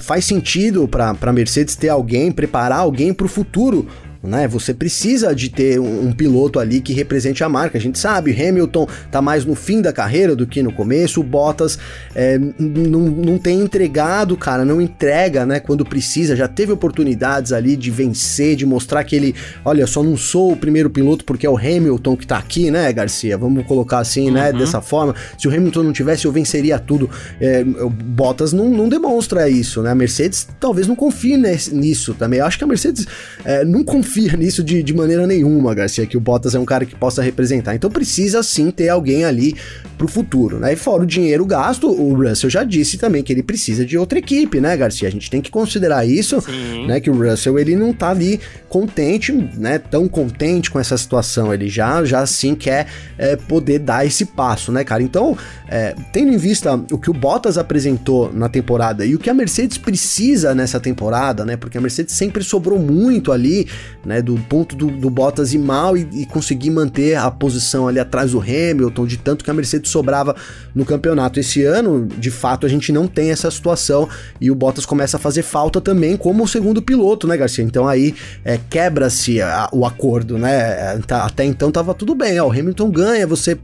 [0.00, 3.88] Faz sentido para Mercedes ter alguém, preparar alguém para o futuro
[4.22, 4.46] né?
[4.46, 7.76] Você precisa de ter um, um, piloto ali que represente a marca.
[7.76, 11.24] A gente sabe, Hamilton tá mais no fim da carreira do que no começo, o
[11.24, 11.78] Bottas
[12.14, 15.58] é, não tem entregado, cara, não entrega, né?
[15.58, 20.16] Quando precisa, já teve oportunidades ali de vencer, de mostrar que ele, olha, só não
[20.16, 23.36] sou o primeiro piloto porque é o Hamilton que tá aqui, né, Garcia?
[23.36, 24.52] Vamos colocar assim, né, uhum.
[24.52, 24.58] né?
[24.60, 25.14] Dessa forma.
[25.36, 27.10] Se o Hamilton não tivesse, eu venceria tudo.
[27.40, 29.90] É, o Bottas não, não demonstra isso, né?
[29.90, 32.38] A Mercedes talvez não confie nesse, nisso também.
[32.38, 33.06] Eu acho que a Mercedes
[33.44, 36.66] é, não confia confia nisso de, de maneira nenhuma, Garcia, que o Bottas é um
[36.66, 37.74] cara que possa representar.
[37.74, 39.56] Então precisa sim ter alguém ali
[39.96, 40.74] pro futuro, né?
[40.74, 44.18] E fora o dinheiro gasto, o Russell já disse também que ele precisa de outra
[44.18, 45.08] equipe, né, Garcia?
[45.08, 46.86] A gente tem que considerar isso, sim.
[46.86, 47.00] né?
[47.00, 49.78] Que o Russell ele não tá ali contente, né?
[49.78, 51.52] Tão contente com essa situação.
[51.52, 55.02] Ele já, já sim quer é, poder dar esse passo, né, cara?
[55.02, 55.36] Então,
[55.68, 59.34] é, tendo em vista o que o Bottas apresentou na temporada e o que a
[59.34, 61.56] Mercedes precisa nessa temporada, né?
[61.56, 63.66] Porque a Mercedes sempre sobrou muito ali
[64.04, 67.98] né, do ponto do, do Bottas ir mal e, e, conseguir manter a posição ali
[67.98, 70.34] atrás do Hamilton, de tanto que a Mercedes sobrava
[70.74, 71.38] no campeonato.
[71.38, 74.08] Esse ano, de fato, a gente não tem essa situação
[74.40, 77.64] e o Bottas começa a fazer falta também como o segundo piloto, né, Garcia?
[77.64, 79.38] Então aí é, quebra-se
[79.72, 80.98] o acordo, né?
[81.06, 83.58] Tá, até então tava tudo bem, ó, o Hamilton ganha, você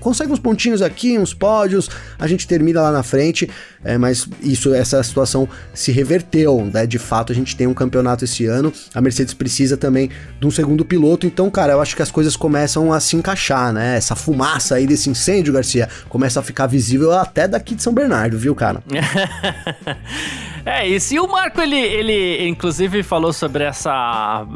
[0.00, 3.48] consegue uns pontinhos aqui, uns pódios, a gente termina lá na frente,
[3.84, 6.86] é, mas isso, essa situação se reverteu, né?
[6.86, 10.08] De fato, a gente tem um campeonato esse ano, a Mercedes precisa também
[10.40, 11.26] de um segundo piloto.
[11.26, 13.96] Então, cara, eu acho que as coisas começam a se encaixar, né?
[13.96, 18.38] Essa fumaça aí desse incêndio, Garcia, começa a ficar visível até daqui de São Bernardo,
[18.38, 18.82] viu, cara?
[20.64, 21.14] é isso.
[21.14, 24.46] E o Marco, ele, ele inclusive falou sobre essa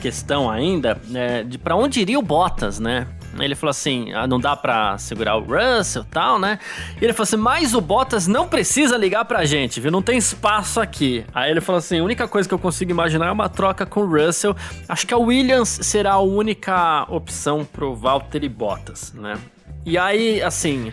[0.00, 3.06] questão ainda, né, de para onde iria o Bottas, né?
[3.38, 6.58] Ele falou assim: ah, não dá pra segurar o Russell e tal, né?
[7.00, 9.90] E ele falou assim: mas o Bottas não precisa ligar pra gente, viu?
[9.90, 11.24] Não tem espaço aqui.
[11.34, 14.00] Aí ele falou assim: a única coisa que eu consigo imaginar é uma troca com
[14.00, 14.56] o Russell.
[14.88, 19.38] Acho que a Williams será a única opção pro Valtteri Bottas, né?
[19.84, 20.92] E aí, assim.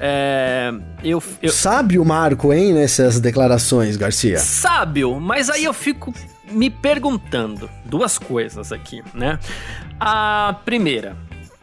[0.00, 0.72] É,
[1.04, 1.52] eu, eu...
[1.52, 4.38] Sábio Marco, hein, nessas declarações, Garcia?
[4.38, 6.12] Sábio, mas aí eu fico
[6.50, 9.38] me perguntando duas coisas aqui, né?
[9.98, 11.16] A primeira,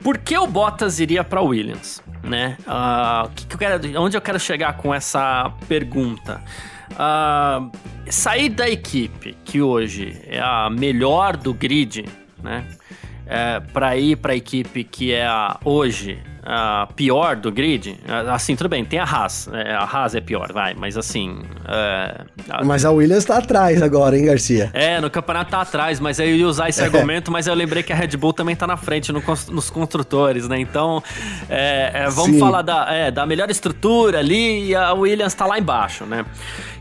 [0.04, 2.02] por que o Bottas iria para Williams?
[2.24, 2.58] Né?
[2.62, 6.42] Uh, que que eu quero, onde eu quero chegar com essa pergunta?
[6.92, 7.72] Uh,
[8.10, 12.06] sair da equipe que hoje é a melhor do grid,
[12.44, 12.66] né?
[13.26, 18.00] É, para ir para a equipe que é a, hoje a pior do grid,
[18.32, 19.48] assim, tudo bem, tem a Haas.
[19.54, 21.40] É, a Haas é pior, vai, mas assim.
[21.68, 22.64] É, a...
[22.64, 24.72] Mas a Williams tá atrás agora, hein, Garcia?
[24.74, 27.94] É, no campeonato tá atrás, mas eu ia usar esse argumento, mas eu lembrei que
[27.94, 30.60] a Red Bull também tá na frente no, nos construtores, né?
[30.60, 31.04] Então,
[31.48, 32.40] é, é, vamos Sim.
[32.40, 36.26] falar da, é, da melhor estrutura ali e a Williams tá lá embaixo, né?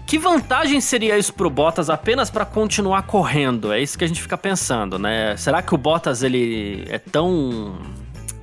[0.07, 3.73] Que vantagem seria isso pro Bottas apenas para continuar correndo?
[3.73, 5.37] É isso que a gente fica pensando, né?
[5.37, 7.77] Será que o Bottas ele é tão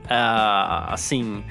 [0.10, 1.44] uh, assim.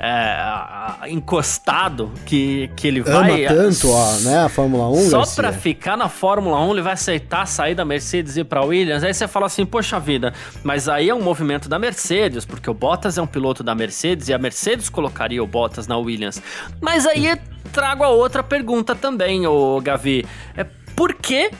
[0.00, 3.44] Uh, encostado que, que ele Ama vai.
[3.44, 5.10] tanto a, né, a Fórmula 1.
[5.10, 5.42] Só Garcia.
[5.42, 9.04] pra ficar na Fórmula 1, ele vai aceitar sair da Mercedes e ir pra Williams.
[9.04, 10.32] Aí você fala assim, poxa vida,
[10.64, 14.28] mas aí é um movimento da Mercedes, porque o Bottas é um piloto da Mercedes
[14.28, 16.42] e a Mercedes colocaria o Bottas na Williams.
[16.80, 17.38] Mas aí
[17.70, 20.24] trago a outra pergunta também, o Gavi.
[20.56, 20.64] É
[20.96, 21.50] por que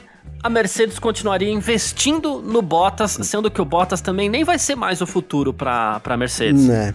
[0.42, 5.00] a Mercedes continuaria investindo no Bottas, sendo que o Bottas também nem vai ser mais
[5.00, 6.66] o futuro para a Mercedes.
[6.66, 6.94] Né.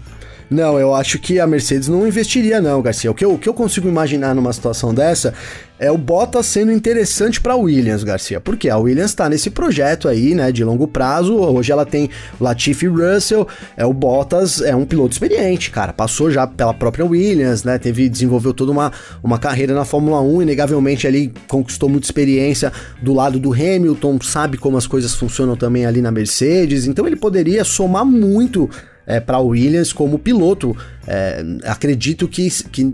[0.50, 3.10] Não, eu acho que a Mercedes não investiria, não, Garcia.
[3.10, 5.34] O que eu, o que eu consigo imaginar numa situação dessa
[5.78, 8.40] é o Bottas sendo interessante para Williams, Garcia.
[8.40, 11.36] Porque a Williams está nesse projeto aí, né, de longo prazo.
[11.36, 15.92] Hoje ela tem Latifi Russell, é o Bottas é um piloto experiente, cara.
[15.92, 17.78] Passou já pela própria Williams, né?
[17.78, 18.92] Teve desenvolveu toda uma,
[19.24, 24.58] uma carreira na Fórmula 1, inegavelmente ali conquistou muita experiência do lado do Hamilton, sabe
[24.58, 26.86] como as coisas funcionam também ali na Mercedes.
[26.88, 28.70] Então ele poderia somar muito
[29.06, 30.76] é, para Williams como piloto.
[31.08, 32.94] É, acredito que, que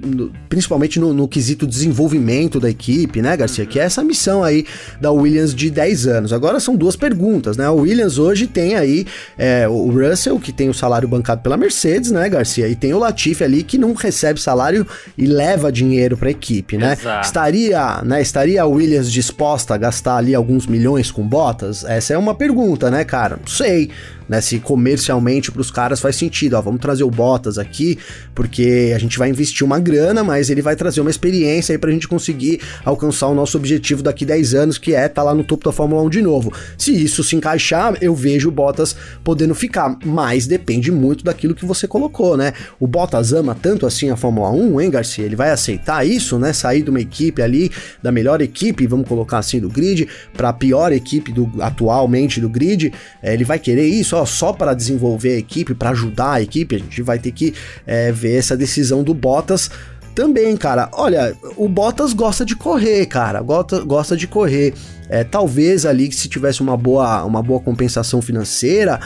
[0.49, 3.65] principalmente no, no, quesito desenvolvimento da equipe, né, Garcia?
[3.65, 4.65] Que é essa missão aí
[4.99, 6.33] da Williams de 10 anos.
[6.33, 7.65] Agora são duas perguntas, né?
[7.65, 9.05] A Williams hoje tem aí
[9.37, 12.67] é, o Russell, que tem o salário bancado pela Mercedes, né, Garcia?
[12.67, 14.85] E tem o Latifi ali que não recebe salário
[15.17, 16.97] e leva dinheiro para a equipe, né?
[16.99, 17.25] Exato.
[17.25, 18.21] Estaria, né?
[18.21, 21.85] Estaria a Williams disposta a gastar ali alguns milhões com botas?
[21.85, 23.37] Essa é uma pergunta, né, cara?
[23.37, 23.89] Não sei
[24.31, 24.39] né?
[24.39, 27.99] Se comercialmente para os caras faz sentido, ó, vamos trazer o Bottas aqui,
[28.33, 31.91] porque a gente vai investir uma grana, mas ele vai trazer uma experiência aí pra
[31.91, 35.43] gente conseguir alcançar o nosso objetivo daqui 10 anos, que é estar tá lá no
[35.43, 36.53] topo da Fórmula 1 de novo.
[36.77, 41.65] Se isso se encaixar, eu vejo o Bottas podendo ficar, mas depende muito daquilo que
[41.65, 42.53] você colocou, né?
[42.79, 45.25] O Bottas ama tanto assim a Fórmula 1, hein, Garcia?
[45.25, 46.53] Ele vai aceitar isso, né?
[46.53, 50.53] Sair de uma equipe ali, da melhor equipe, vamos colocar assim, do grid, para a
[50.53, 55.33] pior equipe do atualmente do grid, é, ele vai querer isso, ó, só para desenvolver
[55.35, 57.53] a equipe, para ajudar a equipe, a gente vai ter que
[57.91, 59.69] é, ver essa decisão do Bottas
[60.15, 60.89] também, cara.
[60.93, 63.41] Olha, o Bottas gosta de correr, cara.
[63.41, 64.73] Gosta, gosta de correr.
[65.09, 68.97] É, talvez ali, se tivesse uma boa, uma boa compensação financeira,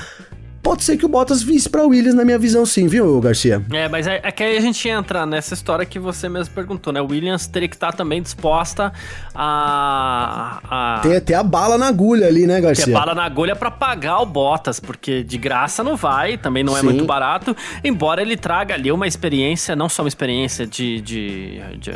[0.66, 3.64] pode ser que o Bottas visse para Williams na minha visão, sim, viu, Garcia?
[3.72, 6.92] É, mas é, é, que aí a gente entra nessa história que você mesmo perguntou,
[6.92, 7.00] né?
[7.00, 8.92] O Williams teria que estar tá também disposta
[9.36, 10.60] a.
[10.68, 11.00] a...
[11.04, 12.86] Tem até a bala na agulha ali, né, Garcia?
[12.86, 16.64] Tem a bala na agulha para pagar o Bottas, porque de graça não vai, também
[16.64, 16.86] não é sim.
[16.88, 21.92] muito barato, embora ele traga ali uma experiência, não só uma experiência de, de, de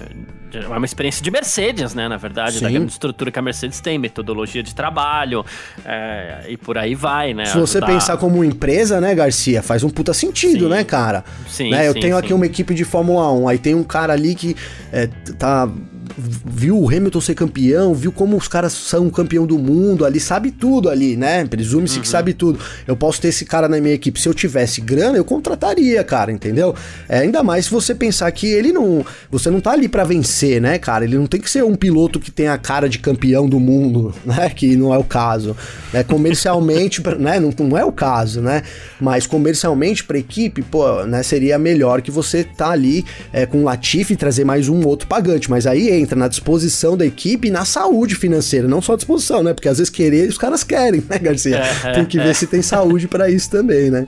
[0.54, 2.08] é uma experiência de Mercedes, né?
[2.08, 2.64] Na verdade, Sim.
[2.64, 5.46] da grande estrutura que a Mercedes tem, metodologia de trabalho
[5.86, 7.46] é, e por aí vai, né?
[7.46, 7.94] Se você Ajudar...
[7.94, 10.70] pensar como empresa, né, Garcia, faz um puta sentido, sim.
[10.70, 11.24] né, cara?
[11.48, 11.72] Sim.
[11.72, 11.88] Né?
[11.88, 14.56] Eu sim, tenho aqui uma equipe de Fórmula 1, aí tem um cara ali que
[14.92, 15.08] é,
[15.38, 15.70] tá
[16.18, 20.52] viu o Hamilton ser campeão, viu como os caras são campeão do mundo ali, sabe
[20.52, 21.46] tudo ali, né?
[21.46, 22.02] Presume-se uhum.
[22.02, 22.60] que sabe tudo.
[22.88, 24.20] Eu posso ter esse cara na minha equipe.
[24.20, 26.76] Se eu tivesse grana, eu contrataria, cara, entendeu?
[27.08, 29.06] É, ainda mais se você pensar que ele não.
[29.32, 31.06] Você não tá ali para vencer, né, cara?
[31.06, 34.14] Ele não tem que ser um piloto que tem a cara de campeão do mundo,
[34.26, 34.50] né?
[34.50, 35.56] Que não é o caso.
[35.94, 37.40] É, comercialmente, né?
[37.40, 38.64] Não, não é o caso, né?
[39.00, 41.24] Mas comercialmente pra equipe, pô, né?
[41.24, 45.08] Seria melhor que você tá ali é, com o Latifi e trazer mais um outro
[45.08, 45.50] pagante.
[45.50, 49.44] Mas aí entra na disposição da equipe e na saúde financeira, não só a disposição,
[49.44, 49.54] né?
[49.54, 51.58] Porque às vezes querer os caras querem, né, Garcia?
[51.58, 54.08] É, tem que ver se tem saúde para isso também, né?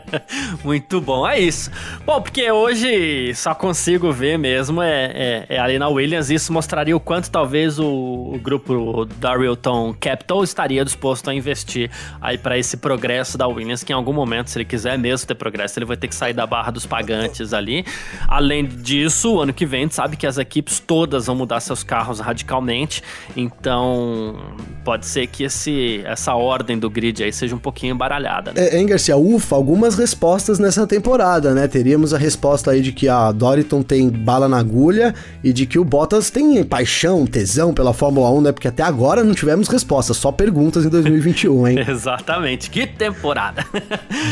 [0.64, 1.70] Muito bom, é isso.
[2.04, 6.96] Bom, porque hoje só consigo ver mesmo é, é, é ali na Williams, isso mostraria
[6.96, 7.86] o quanto talvez o,
[8.34, 13.92] o grupo Darylton Capital estaria disposto a investir aí para esse progresso da Williams, que
[13.92, 16.46] em algum momento, se ele quiser mesmo ter progresso, ele vai ter que sair da
[16.46, 17.84] barra dos pagantes ali.
[18.28, 21.36] Além disso, o ano que vem, a gente sabe que as equipes todas todas vão
[21.36, 23.02] mudar seus carros radicalmente.
[23.36, 24.36] Então,
[24.84, 28.52] pode ser que esse, essa ordem do grid aí seja um pouquinho embaralhada.
[28.52, 28.68] Né?
[28.68, 29.16] É, hein, Garcia?
[29.16, 31.66] Ufa, algumas respostas nessa temporada, né?
[31.66, 35.78] Teríamos a resposta aí de que a Doriton tem bala na agulha e de que
[35.78, 38.52] o Bottas tem paixão, tesão pela Fórmula 1, né?
[38.52, 41.78] Porque até agora não tivemos respostas, só perguntas em 2021, hein?
[41.88, 42.68] Exatamente.
[42.70, 43.64] Que temporada!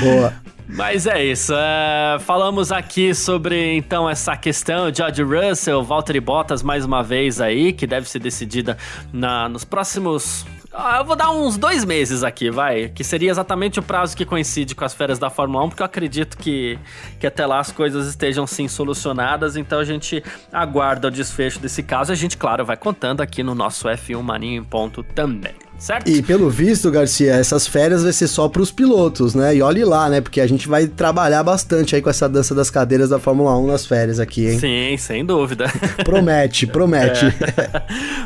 [0.02, 0.34] Boa.
[0.68, 1.52] Mas é isso.
[1.54, 7.72] É, falamos aqui sobre então essa questão George Russell, Valtteri Bottas mais uma vez aí,
[7.72, 8.76] que deve ser decidida
[9.12, 10.44] na, nos próximos.
[10.76, 12.88] Ah, eu vou dar uns dois meses aqui, vai.
[12.88, 15.86] Que seria exatamente o prazo que coincide com as férias da Fórmula 1, porque eu
[15.86, 16.76] acredito que,
[17.20, 19.56] que até lá as coisas estejam sim solucionadas.
[19.56, 22.10] Então a gente aguarda o desfecho desse caso.
[22.10, 26.08] A gente, claro, vai contando aqui no nosso F1 Maninho em ponto também certo?
[26.08, 29.54] E pelo visto, Garcia, essas férias vai ser só para os pilotos, né?
[29.54, 30.20] E olhe lá, né?
[30.20, 33.66] Porque a gente vai trabalhar bastante aí com essa dança das cadeiras da Fórmula 1
[33.66, 34.58] nas férias aqui, hein?
[34.58, 35.66] Sim, sem dúvida.
[36.02, 37.26] promete, promete.
[37.26, 37.82] É.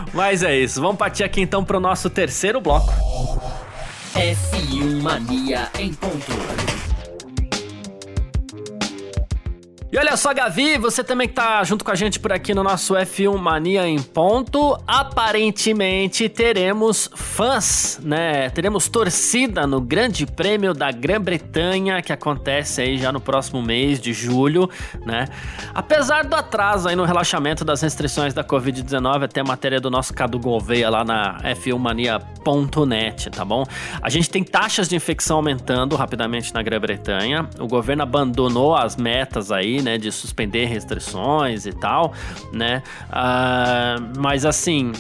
[0.14, 0.80] Mas é isso.
[0.80, 2.92] Vamos partir aqui então para o nosso terceiro bloco.
[4.14, 6.87] F1 Mania em ponto.
[9.90, 12.62] E olha só, Gavi, você também que tá junto com a gente por aqui no
[12.62, 14.78] nosso F1 Mania em ponto.
[14.86, 18.50] Aparentemente teremos fãs, né?
[18.50, 24.12] Teremos torcida no Grande Prêmio da Grã-Bretanha, que acontece aí já no próximo mês de
[24.12, 24.68] julho,
[25.06, 25.26] né?
[25.72, 30.12] Apesar do atraso aí no relaxamento das restrições da Covid-19, até a matéria do nosso
[30.12, 33.64] Cadu Gouveia lá na f1mania.net, tá bom?
[34.02, 37.48] A gente tem taxas de infecção aumentando rapidamente na Grã-Bretanha.
[37.58, 42.12] O governo abandonou as metas aí né, de suspender restrições e tal,
[42.52, 42.82] né?
[43.08, 44.92] Uh, mas assim,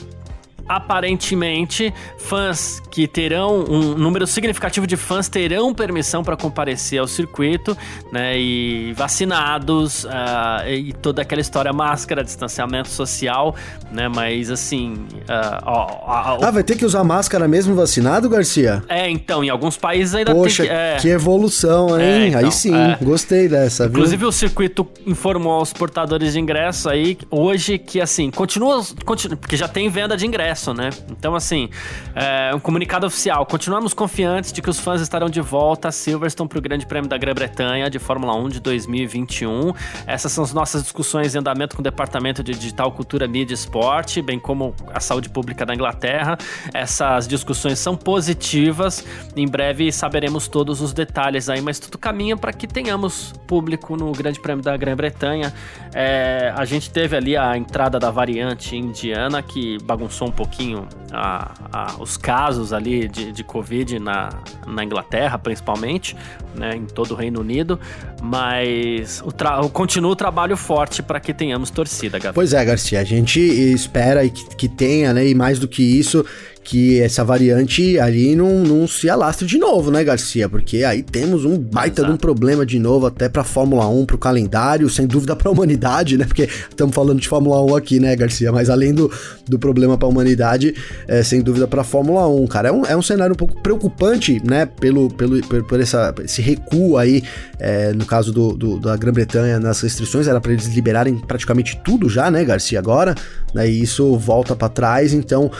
[0.68, 7.76] aparentemente, fãs que terão um número significativo de fãs terão permissão para comparecer ao circuito,
[8.12, 8.38] né?
[8.38, 13.54] E vacinados uh, e toda aquela história máscara, distanciamento social,
[13.90, 14.08] né?
[14.08, 18.82] Mas assim, uh, ó, ah, vai ter que usar máscara mesmo vacinado, Garcia?
[18.88, 20.78] É, então, em alguns países ainda Poxa, tem que.
[20.78, 20.96] É...
[21.00, 22.06] que evolução, hein?
[22.06, 22.98] É, então, aí sim, é...
[23.00, 23.86] gostei dessa.
[23.86, 24.28] Inclusive viu?
[24.28, 29.68] o circuito informou aos portadores de ingresso aí hoje que assim continua, continua porque já
[29.68, 30.90] tem venda de ingresso progresso, né?
[31.10, 31.70] Então, assim,
[32.14, 33.46] é, um comunicado oficial.
[33.46, 37.08] Continuamos confiantes de que os fãs estarão de volta a Silverstone para o Grande Prêmio
[37.08, 39.72] da Grã-Bretanha de Fórmula 1 de 2021.
[40.06, 43.54] Essas são as nossas discussões em andamento com o Departamento de Digital, Cultura, Mídia e
[43.54, 46.36] Esporte, bem como a saúde pública da Inglaterra.
[46.74, 49.04] Essas discussões são positivas.
[49.36, 54.10] Em breve saberemos todos os detalhes aí, mas tudo caminha para que tenhamos público no
[54.12, 55.52] Grande Prêmio da Grã-Bretanha.
[55.94, 61.52] É, a gente teve ali a entrada da variante indiana que bagunçou um pouquinho a,
[61.72, 64.30] a, os casos ali de, de Covid na,
[64.66, 66.16] na Inglaterra, principalmente,
[66.54, 67.78] né, em todo o Reino Unido,
[68.22, 72.34] mas o tra continua o trabalho forte para que tenhamos torcida, Gabi.
[72.34, 76.24] Pois é, Garcia, a gente espera que, que tenha, né, e mais do que isso,
[76.68, 80.50] que essa variante ali não, não se alastre de novo, né, Garcia?
[80.50, 82.08] Porque aí temos um baita Exato.
[82.08, 86.18] de um problema de novo até pra Fórmula 1, pro calendário, sem dúvida pra humanidade,
[86.18, 86.26] né?
[86.26, 88.52] Porque estamos falando de Fórmula 1 aqui, né, Garcia?
[88.52, 89.10] Mas além do,
[89.46, 90.74] do problema pra humanidade,
[91.06, 92.68] é, sem dúvida pra Fórmula 1, cara.
[92.68, 96.42] É um, é um cenário um pouco preocupante, né, pelo, pelo, por, por essa, esse
[96.42, 97.22] recuo aí,
[97.58, 102.10] é, no caso do, do da Grã-Bretanha, nas restrições, era para eles liberarem praticamente tudo
[102.10, 103.14] já, né, Garcia, agora,
[103.54, 105.50] né, e isso volta para trás, então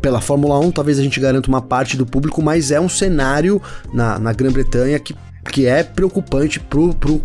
[0.00, 3.60] pela Fórmula 1, talvez a gente garanta uma parte do público, mas é um cenário
[3.92, 5.14] na, na Grã-Bretanha que
[5.50, 6.60] que é preocupante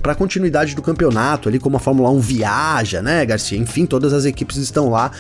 [0.02, 3.58] para a continuidade do campeonato, ali como a Fórmula 1 viaja, né, Garcia?
[3.58, 5.12] Enfim, todas as equipes estão lá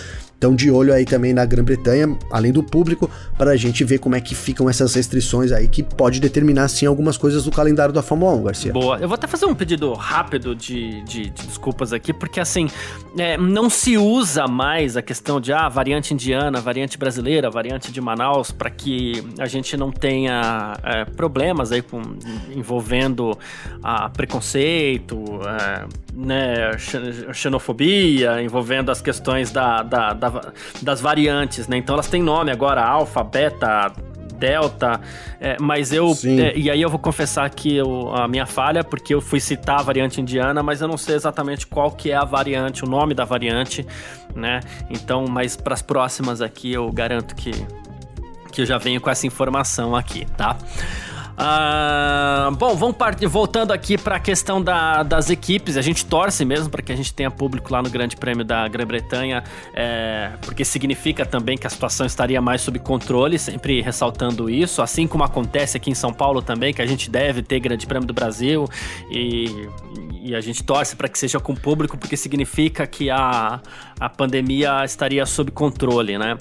[0.41, 4.15] então, de olho aí também na Grã-Bretanha, além do público, para a gente ver como
[4.15, 8.01] é que ficam essas restrições aí, que pode determinar, sim, algumas coisas do calendário da
[8.01, 8.73] Fórmula 1, Garcia.
[8.73, 8.97] Boa.
[8.97, 12.67] Eu vou até fazer um pedido rápido de, de, de desculpas aqui, porque, assim,
[13.15, 18.01] é, não se usa mais a questão de, ah, variante indiana, variante brasileira, variante de
[18.01, 22.01] Manaus, para que a gente não tenha é, problemas aí com,
[22.55, 23.37] envolvendo
[23.83, 26.71] a preconceito, é, né,
[27.31, 30.30] xenofobia, envolvendo as questões da, da, da
[30.81, 31.77] das variantes, né?
[31.77, 33.91] Então elas têm nome agora, alfa, beta,
[34.41, 34.99] delta,
[35.39, 36.11] é, mas eu.
[36.25, 39.79] É, e aí eu vou confessar que eu, a minha falha, porque eu fui citar
[39.79, 43.13] a variante indiana, mas eu não sei exatamente qual que é a variante, o nome
[43.13, 43.85] da variante,
[44.35, 44.61] né?
[44.89, 47.51] Então, mas para as próximas aqui eu garanto que,
[48.51, 50.57] que eu já venho com essa informação aqui, tá?
[51.43, 55.75] Ah, bom, vamos partir, voltando aqui para a questão da, das equipes.
[55.75, 58.67] A gente torce mesmo para que a gente tenha público lá no Grande Prêmio da
[58.67, 64.83] Grã-Bretanha, é, porque significa também que a situação estaria mais sob controle, sempre ressaltando isso.
[64.83, 68.07] Assim como acontece aqui em São Paulo também, que a gente deve ter Grande Prêmio
[68.07, 68.69] do Brasil
[69.09, 69.67] e,
[70.21, 73.59] e a gente torce para que seja com público, porque significa que a,
[73.99, 76.37] a pandemia estaria sob controle, né?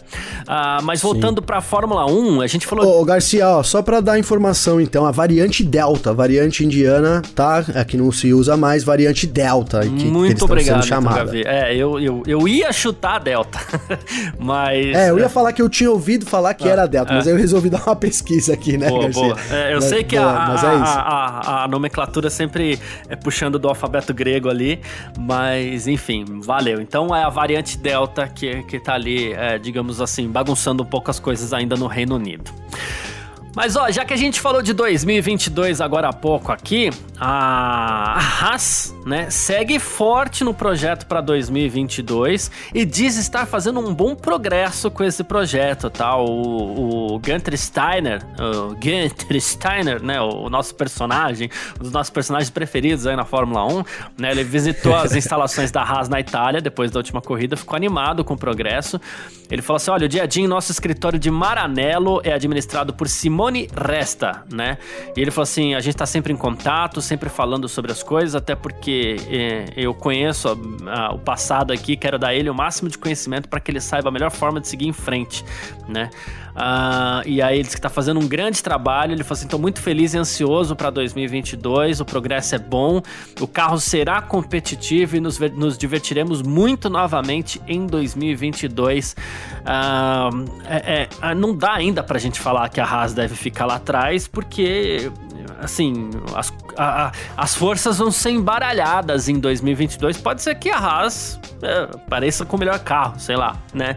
[0.46, 3.00] Ah, mas voltando para a Fórmula 1, a gente falou.
[3.00, 7.58] Ô, Garcia, ó, só para dar informação então, a variante Delta, variante indiana, tá?
[7.76, 9.82] Aqui não se usa mais, variante Delta.
[9.82, 11.30] Que, Muito que obrigado, chamada.
[11.32, 13.60] É, eu, eu, eu ia chutar Delta,
[14.36, 14.96] mas...
[14.96, 17.16] É, eu ia falar que eu tinha ouvido falar que ah, era Delta, é.
[17.18, 19.22] mas eu resolvi dar uma pesquisa aqui, né, boa, Garcia?
[19.22, 19.38] Boa.
[19.52, 22.76] É, eu mas, sei que boa, a, é a, a, a, nomenclatura sempre
[23.08, 24.80] é puxando do alfabeto grego ali,
[25.16, 26.80] mas enfim, valeu.
[26.80, 31.12] Então é a variante Delta que, que tá ali, é, digamos assim, bagunçando um pouco
[31.12, 32.50] as coisas ainda no Reino Unido.
[33.54, 38.94] Mas ó, já que a gente falou de 2022 agora há pouco aqui, a Haas,
[39.04, 45.02] né, segue forte no projeto para 2022 e diz estar fazendo um bom progresso com
[45.02, 46.16] esse projeto, tá?
[46.16, 52.50] O, o Gunter Steiner, o Gunter Steiner, né, o nosso personagem, um dos nossos personagens
[52.50, 53.84] preferidos aí na Fórmula 1,
[54.16, 58.24] né, ele visitou as instalações da Haas na Itália depois da última corrida, ficou animado
[58.24, 59.00] com o progresso.
[59.50, 62.94] Ele falou assim: "Olha, o dia a dia em nosso escritório de Maranello é administrado
[62.94, 64.76] por Simone Simone Resta, né?
[65.16, 68.34] E ele falou assim: a gente tá sempre em contato, sempre falando sobre as coisas,
[68.34, 72.90] até porque é, eu conheço a, a, o passado aqui, quero dar ele o máximo
[72.90, 75.42] de conhecimento para que ele saiba a melhor forma de seguir em frente,
[75.88, 76.10] né?
[76.50, 79.12] Uh, e aí ele disse que está fazendo um grande trabalho.
[79.12, 82.00] Ele falou assim: estou muito feliz e ansioso para 2022.
[82.00, 83.00] O progresso é bom,
[83.40, 89.16] o carro será competitivo e nos, nos divertiremos muito novamente em 2022.
[89.60, 93.66] Uh, é, é, não dá ainda para a gente falar que a Haas deve ficar
[93.66, 95.10] lá atrás, porque
[95.60, 100.16] assim, as, a, as forças vão ser embaralhadas em 2022.
[100.18, 103.96] Pode ser que a Haas é, pareça com o melhor carro, sei lá, né?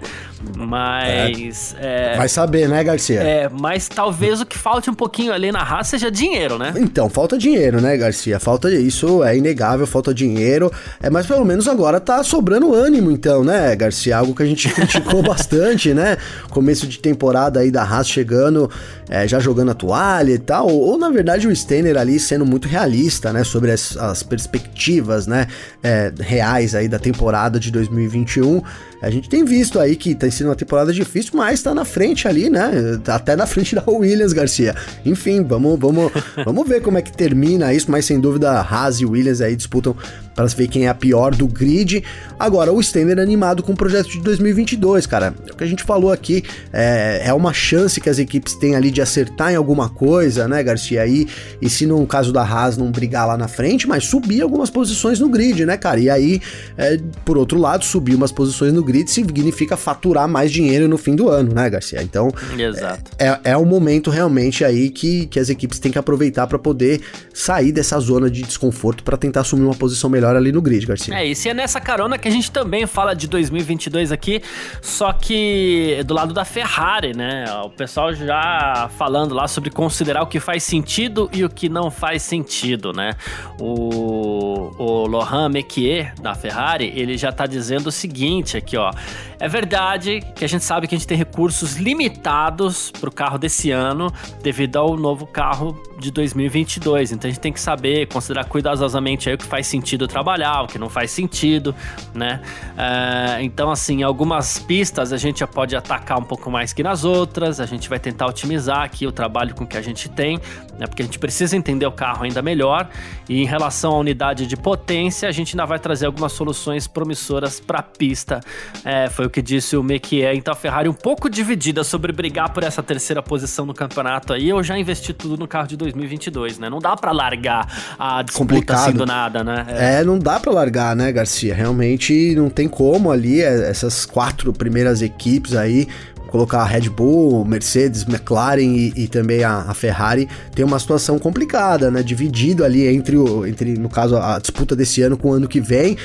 [0.57, 1.75] Mas.
[1.79, 3.21] É, Vai saber, né, Garcia?
[3.21, 6.73] É, mas talvez o que falte um pouquinho ali na Haas seja dinheiro, né?
[6.75, 8.39] Então, falta dinheiro, né, Garcia?
[8.39, 10.71] Falta isso, é inegável, falta dinheiro.
[11.01, 14.17] É, mas pelo menos agora tá sobrando ânimo, então, né, Garcia?
[14.17, 16.17] Algo que a gente criticou bastante, né?
[16.49, 18.69] Começo de temporada aí da Haas chegando,
[19.09, 20.67] é, já jogando a toalha e tal.
[20.67, 23.43] Ou, ou, na verdade, o Steiner ali sendo muito realista, né?
[23.43, 25.47] Sobre as, as perspectivas, né?
[25.81, 28.61] É, reais aí da temporada de 2021.
[29.03, 32.25] A gente tem visto aí que tem sido uma temporada difícil, mas tá na frente
[32.25, 32.71] ali, né?
[33.05, 34.73] Até na frente da Williams, Garcia.
[35.05, 36.09] Enfim, vamos, vamos,
[36.45, 39.93] vamos ver como é que termina isso, mas sem dúvida Haas e Williams aí disputam
[40.33, 42.03] para ver quem é a pior do grid.
[42.39, 45.33] Agora, o Stender animado com o projeto de 2022, cara.
[45.47, 48.75] É o que a gente falou aqui, é, é uma chance que as equipes têm
[48.75, 51.01] ali de acertar em alguma coisa, né, Garcia?
[51.01, 51.27] Aí,
[51.61, 55.19] e se no caso da Haas não brigar lá na frente, mas subir algumas posições
[55.19, 55.99] no grid, né, cara?
[55.99, 56.41] E aí,
[56.77, 61.15] é, por outro lado, subir umas posições no grid significa faturar mais dinheiro no fim
[61.15, 62.01] do ano, né, Garcia?
[62.01, 63.11] Então, Exato.
[63.17, 66.59] É, é, é um momento realmente aí que, que as equipes têm que aproveitar para
[66.59, 67.01] poder
[67.33, 71.15] sair dessa zona de desconforto para tentar assumir uma posição melhor ali no grid, Garcia.
[71.15, 74.41] É, e se é nessa carona que a gente também fala de 2022 aqui,
[74.81, 77.45] só que do lado da Ferrari, né?
[77.63, 81.89] O pessoal já falando lá sobre considerar o que faz sentido e o que não
[81.89, 83.13] faz sentido, né?
[83.59, 88.82] O, o Lohan Mekier, da Ferrari, ele já tá dizendo o seguinte aqui, ó.
[88.83, 88.95] は、
[89.43, 94.09] É verdade que a gente sabe que a gente tem recursos limitados pro carro desse ano
[94.41, 97.11] devido ao novo carro de 2022.
[97.11, 100.79] Então a gente tem que saber, considerar cuidadosamente o que faz sentido trabalhar, o que
[100.79, 101.75] não faz sentido,
[102.13, 102.41] né?
[102.77, 107.03] É, então, assim, algumas pistas a gente já pode atacar um pouco mais que nas
[107.03, 110.39] outras, a gente vai tentar otimizar aqui o trabalho com que a gente tem,
[110.79, 110.87] né?
[110.87, 112.89] Porque a gente precisa entender o carro ainda melhor.
[113.27, 117.59] E em relação à unidade de potência, a gente ainda vai trazer algumas soluções promissoras
[117.59, 118.39] para a pista.
[118.85, 120.35] É, foi o que disse o Mekier.
[120.35, 124.47] Então a Ferrari um pouco dividida sobre brigar por essa terceira posição no campeonato aí.
[124.47, 126.69] Eu já investi tudo no carro de 2022, né?
[126.69, 128.79] Não dá para largar a disputa Complicado.
[128.89, 129.65] assim do nada, né?
[129.69, 131.53] É, não dá para largar, né, Garcia?
[131.55, 135.87] Realmente não tem como ali, é, essas quatro primeiras equipes aí,
[136.27, 141.17] colocar a Red Bull, Mercedes, McLaren e, e também a, a, Ferrari, tem uma situação
[141.17, 142.03] complicada, né?
[142.03, 145.59] Dividido ali entre, o, entre, no caso, a disputa desse ano com o ano que
[145.59, 145.97] vem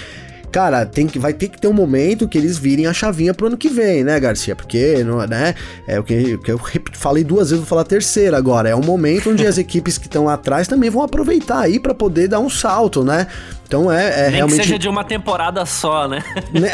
[0.50, 3.46] cara, tem que, vai ter que ter um momento que eles virem a chavinha pro
[3.46, 4.56] ano que vem, né, Garcia?
[4.56, 5.54] Porque, não, né,
[5.86, 6.60] é o que, o que eu
[6.92, 8.68] falei duas vezes, vou falar a terceira agora.
[8.68, 11.94] É um momento onde as equipes que estão lá atrás também vão aproveitar aí para
[11.94, 13.26] poder dar um salto, né?
[13.68, 14.60] Então é, é nem realmente.
[14.60, 16.24] que seja de uma temporada só, né?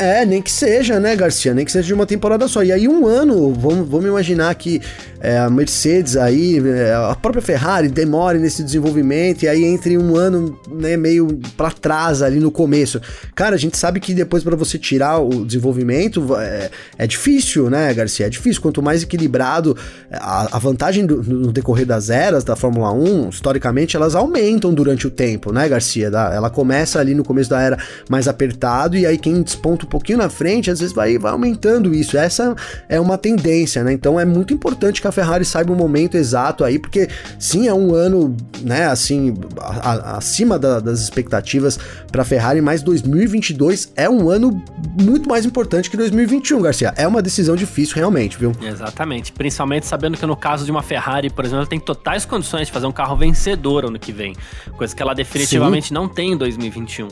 [0.00, 1.52] É, nem que seja, né, Garcia?
[1.52, 2.62] Nem que seja de uma temporada só.
[2.62, 4.80] E aí, um ano, vamos, vamos imaginar que
[5.20, 10.14] é, a Mercedes aí, é, a própria Ferrari demore nesse desenvolvimento e aí entre um
[10.16, 13.00] ano, né, meio para trás ali no começo.
[13.34, 17.92] Cara, a gente sabe que depois para você tirar o desenvolvimento é, é, difícil, né,
[17.92, 18.26] Garcia?
[18.26, 18.62] É difícil.
[18.62, 19.76] Quanto mais equilibrado,
[20.12, 25.06] a, a vantagem do, no decorrer das eras da Fórmula 1, historicamente, elas aumentam durante
[25.06, 26.06] o tempo, né, Garcia?
[26.06, 29.88] Ela começa começa ali no começo da era mais apertado e aí quem desponta um
[29.88, 32.16] pouquinho na frente, às vezes vai, vai aumentando isso.
[32.16, 32.54] Essa
[32.88, 33.92] é uma tendência, né?
[33.92, 37.08] Então é muito importante que a Ferrari saiba o momento exato aí, porque
[37.38, 41.78] sim, é um ano, né, assim, a, a, acima da, das expectativas
[42.10, 43.53] para a Ferrari, mas 2022
[43.96, 44.62] é um ano
[45.00, 46.92] muito mais importante que 2021, Garcia.
[46.96, 48.52] É uma decisão difícil realmente, viu?
[48.60, 52.66] Exatamente, principalmente sabendo que no caso de uma Ferrari, por exemplo, ela tem totais condições
[52.66, 54.34] de fazer um carro vencedor ano que vem,
[54.76, 55.94] coisa que ela definitivamente sim.
[55.94, 57.08] não tem em 2021.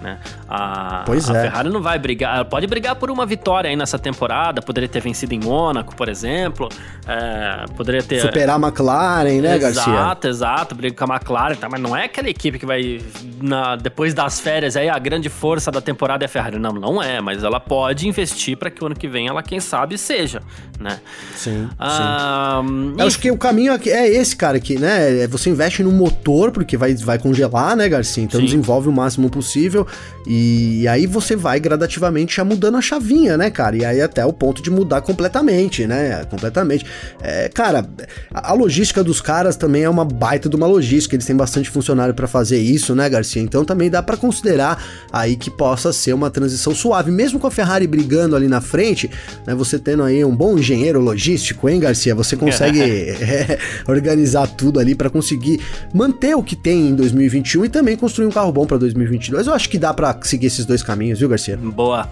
[0.00, 0.10] 2021.
[0.10, 0.18] Né?
[0.48, 1.42] A, pois a é.
[1.42, 5.34] Ferrari não vai brigar, pode brigar por uma vitória aí nessa temporada, poderia ter vencido
[5.34, 6.68] em Mônaco, por exemplo,
[7.06, 8.20] é, poderia ter...
[8.20, 9.92] Superar a McLaren, né, exato, Garcia?
[9.92, 11.68] Exato, exato, briga com a McLaren, tá?
[11.68, 13.00] mas não é aquela equipe que vai,
[13.42, 17.02] na, depois das férias, aí a grande força da temporada é a Ferrari, não, não
[17.02, 20.42] é, mas ela pode investir para que o ano que vem ela, quem sabe, seja,
[20.80, 20.98] né?
[21.36, 22.94] Sim, ah, sim.
[22.98, 26.76] Eu acho que o caminho é esse, cara, que, né, você investe no motor, porque
[26.76, 28.24] vai, vai congelar, né, Garcia?
[28.24, 28.46] Então sim.
[28.46, 29.86] desenvolve o máximo possível,
[30.26, 33.76] e aí você vai gradativamente já mudando a chavinha, né, cara?
[33.76, 36.24] E aí até o ponto de mudar completamente, né?
[36.26, 36.84] Completamente.
[37.22, 37.88] É, cara,
[38.32, 41.16] a logística dos caras também é uma baita de uma logística.
[41.16, 43.40] Eles têm bastante funcionário para fazer isso, né, Garcia?
[43.40, 47.50] Então também dá para considerar aí que possa ser uma transição suave, mesmo com a
[47.50, 49.10] Ferrari brigando ali na frente,
[49.46, 49.54] né?
[49.54, 52.14] Você tendo aí um bom engenheiro logístico, hein, Garcia?
[52.14, 55.60] Você consegue é, organizar tudo ali para conseguir
[55.94, 59.46] manter o que tem em 2021 e também construir um carro bom para 2022.
[59.46, 61.56] Eu acho que dá para seguir esses dois caminhos, viu, Garcia?
[61.56, 62.08] Boa.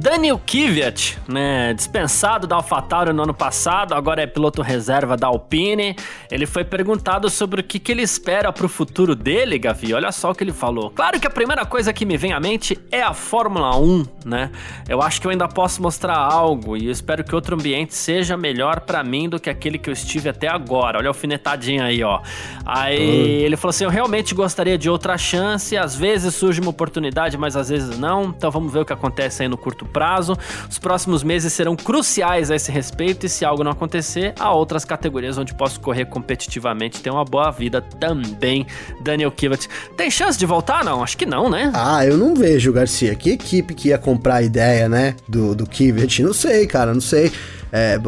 [0.00, 5.96] Daniel Kvyat, né, dispensado da AlphaTauri no ano passado, agora é piloto reserva da Alpine.
[6.30, 9.94] Ele foi perguntado sobre o que, que ele espera para o futuro dele, Gavi.
[9.94, 10.90] Olha só o que ele falou.
[10.90, 14.50] Claro que a primeira coisa que me vem à mente é a Fórmula 1, né?
[14.88, 18.36] Eu acho que eu ainda posso mostrar algo e eu espero que outro ambiente seja
[18.36, 20.98] melhor para mim do que aquele que eu estive até agora.
[20.98, 22.20] Olha a alfinetadinha aí, ó.
[22.66, 23.44] Aí uhum.
[23.46, 27.56] ele falou assim: "Eu realmente gostaria de outra chance, às vezes surge uma oportunidade, mas
[27.56, 28.24] às vezes não.
[28.24, 30.36] Então vamos ver o que acontece aí no curto curto prazo.
[30.68, 34.84] Os próximos meses serão cruciais a esse respeito e se algo não acontecer, há outras
[34.84, 38.66] categorias onde posso correr competitivamente e ter uma boa vida também.
[39.00, 39.68] Daniel Kivet.
[39.96, 40.84] Tem chance de voltar?
[40.84, 41.70] Não, acho que não, né?
[41.74, 43.14] Ah, eu não vejo, Garcia.
[43.14, 46.22] Que equipe que ia comprar a ideia, né, do, do Kivet?
[46.22, 47.30] Não sei, cara, não sei.
[47.76, 47.98] É,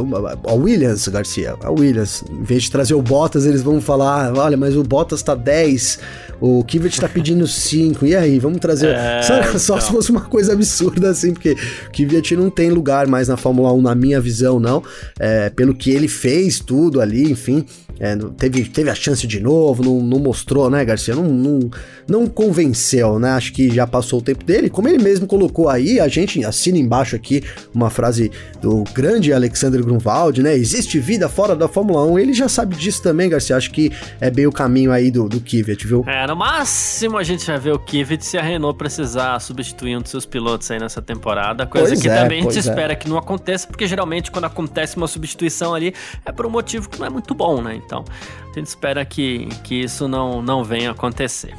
[0.44, 4.56] a Williams, Garcia, a Williams, em vez de trazer o Bottas, eles vão falar: olha,
[4.56, 5.98] mas o Bottas tá 10,
[6.40, 8.94] o Kivet tá pedindo 5, e aí, vamos trazer.
[8.94, 9.58] É, só, então.
[9.58, 11.56] só se fosse uma coisa absurda assim, porque
[11.88, 14.84] o Kivet não tem lugar mais na Fórmula 1, na minha visão, não.
[15.18, 17.66] É, pelo que ele fez, tudo ali, enfim.
[17.98, 21.14] É, teve, teve a chance de novo, não, não mostrou, né, Garcia?
[21.14, 21.70] Não, não,
[22.06, 23.30] não convenceu, né?
[23.30, 24.68] Acho que já passou o tempo dele.
[24.68, 27.42] Como ele mesmo colocou aí, a gente assina embaixo aqui
[27.74, 30.54] uma frase do grande Alexander Grunwald, né?
[30.54, 32.18] Existe vida fora da Fórmula 1.
[32.18, 33.56] Ele já sabe disso também, Garcia.
[33.56, 33.90] Acho que
[34.20, 36.04] é bem o caminho aí do, do Kvyat, viu?
[36.06, 40.02] É, no máximo a gente vai ver o Kvyat se a Renault precisar substituir um
[40.02, 41.66] dos seus pilotos aí nessa temporada.
[41.66, 42.60] Coisa Pois que é, também a gente é.
[42.60, 45.94] espera que não aconteça, porque geralmente quando acontece uma substituição ali
[46.24, 47.80] é por um motivo que não é muito bom, né?
[47.82, 48.04] Então
[48.50, 51.54] a gente espera que, que isso não, não venha acontecer.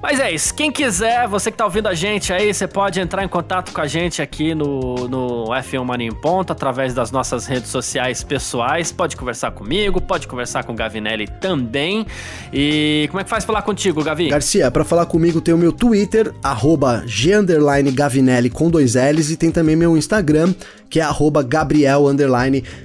[0.00, 0.54] Mas é isso.
[0.54, 3.80] Quem quiser, você que tá ouvindo a gente aí, você pode entrar em contato com
[3.80, 8.92] a gente aqui no, no F1 Mania em Ponto, através das nossas redes sociais pessoais.
[8.92, 12.06] Pode conversar comigo, pode conversar com o Gavinelli também.
[12.52, 14.28] E como é que faz falar contigo, Gavi?
[14.28, 17.04] Garcia, pra falar comigo tem o meu Twitter, arroba
[17.94, 20.54] Gavinelli com dois L's, e tem também meu Instagram,
[20.88, 22.04] que é arroba Gabriel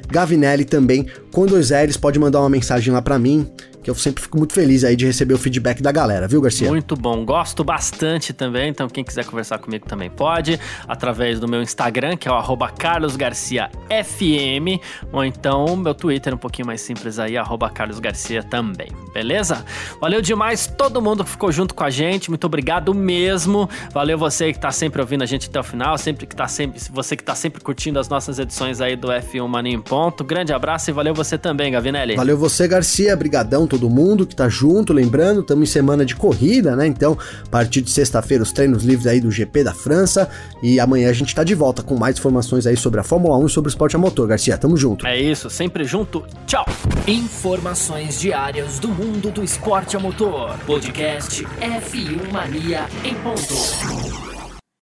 [0.10, 1.96] Gavinelli também com dois L's.
[1.96, 3.48] Pode mandar uma mensagem lá pra mim,
[3.84, 6.70] que eu sempre fico muito feliz aí de receber o feedback da galera, viu, Garcia?
[6.70, 8.70] Muito bom, gosto bastante também.
[8.70, 12.42] Então, quem quiser conversar comigo também pode, através do meu Instagram, que é o
[12.78, 14.80] carlosgarciafm,
[15.12, 19.66] ou então meu Twitter, um pouquinho mais simples aí, arroba carlosgarcia também, beleza?
[20.00, 23.70] Valeu demais todo mundo que ficou junto com a gente, muito obrigado mesmo.
[23.92, 26.80] Valeu você que tá sempre ouvindo a gente até o final, sempre que tá sempre,
[26.92, 30.24] você que tá sempre curtindo as nossas edições aí do F1 Mania em Ponto.
[30.24, 32.16] Grande abraço e valeu você também, Gavinelli.
[32.16, 33.16] Valeu você, Garcia.
[33.16, 34.94] Brigadão todo mundo que tá junto.
[34.94, 36.86] Lembrando, estamos em semana de corrida, né?
[36.86, 40.30] Então, a partir de sexta-feira, os treinos livres aí do GP da França.
[40.62, 43.48] E amanhã a gente tá de volta com mais informações aí sobre a Fórmula 1
[43.48, 44.28] e sobre o esporte a motor.
[44.28, 45.08] Garcia, tamo junto.
[45.08, 46.24] É isso, sempre junto.
[46.46, 46.66] Tchau!
[47.08, 50.56] Informações diárias do mundo do esporte a motor.
[50.66, 54.33] Podcast F1 Mania em ponto.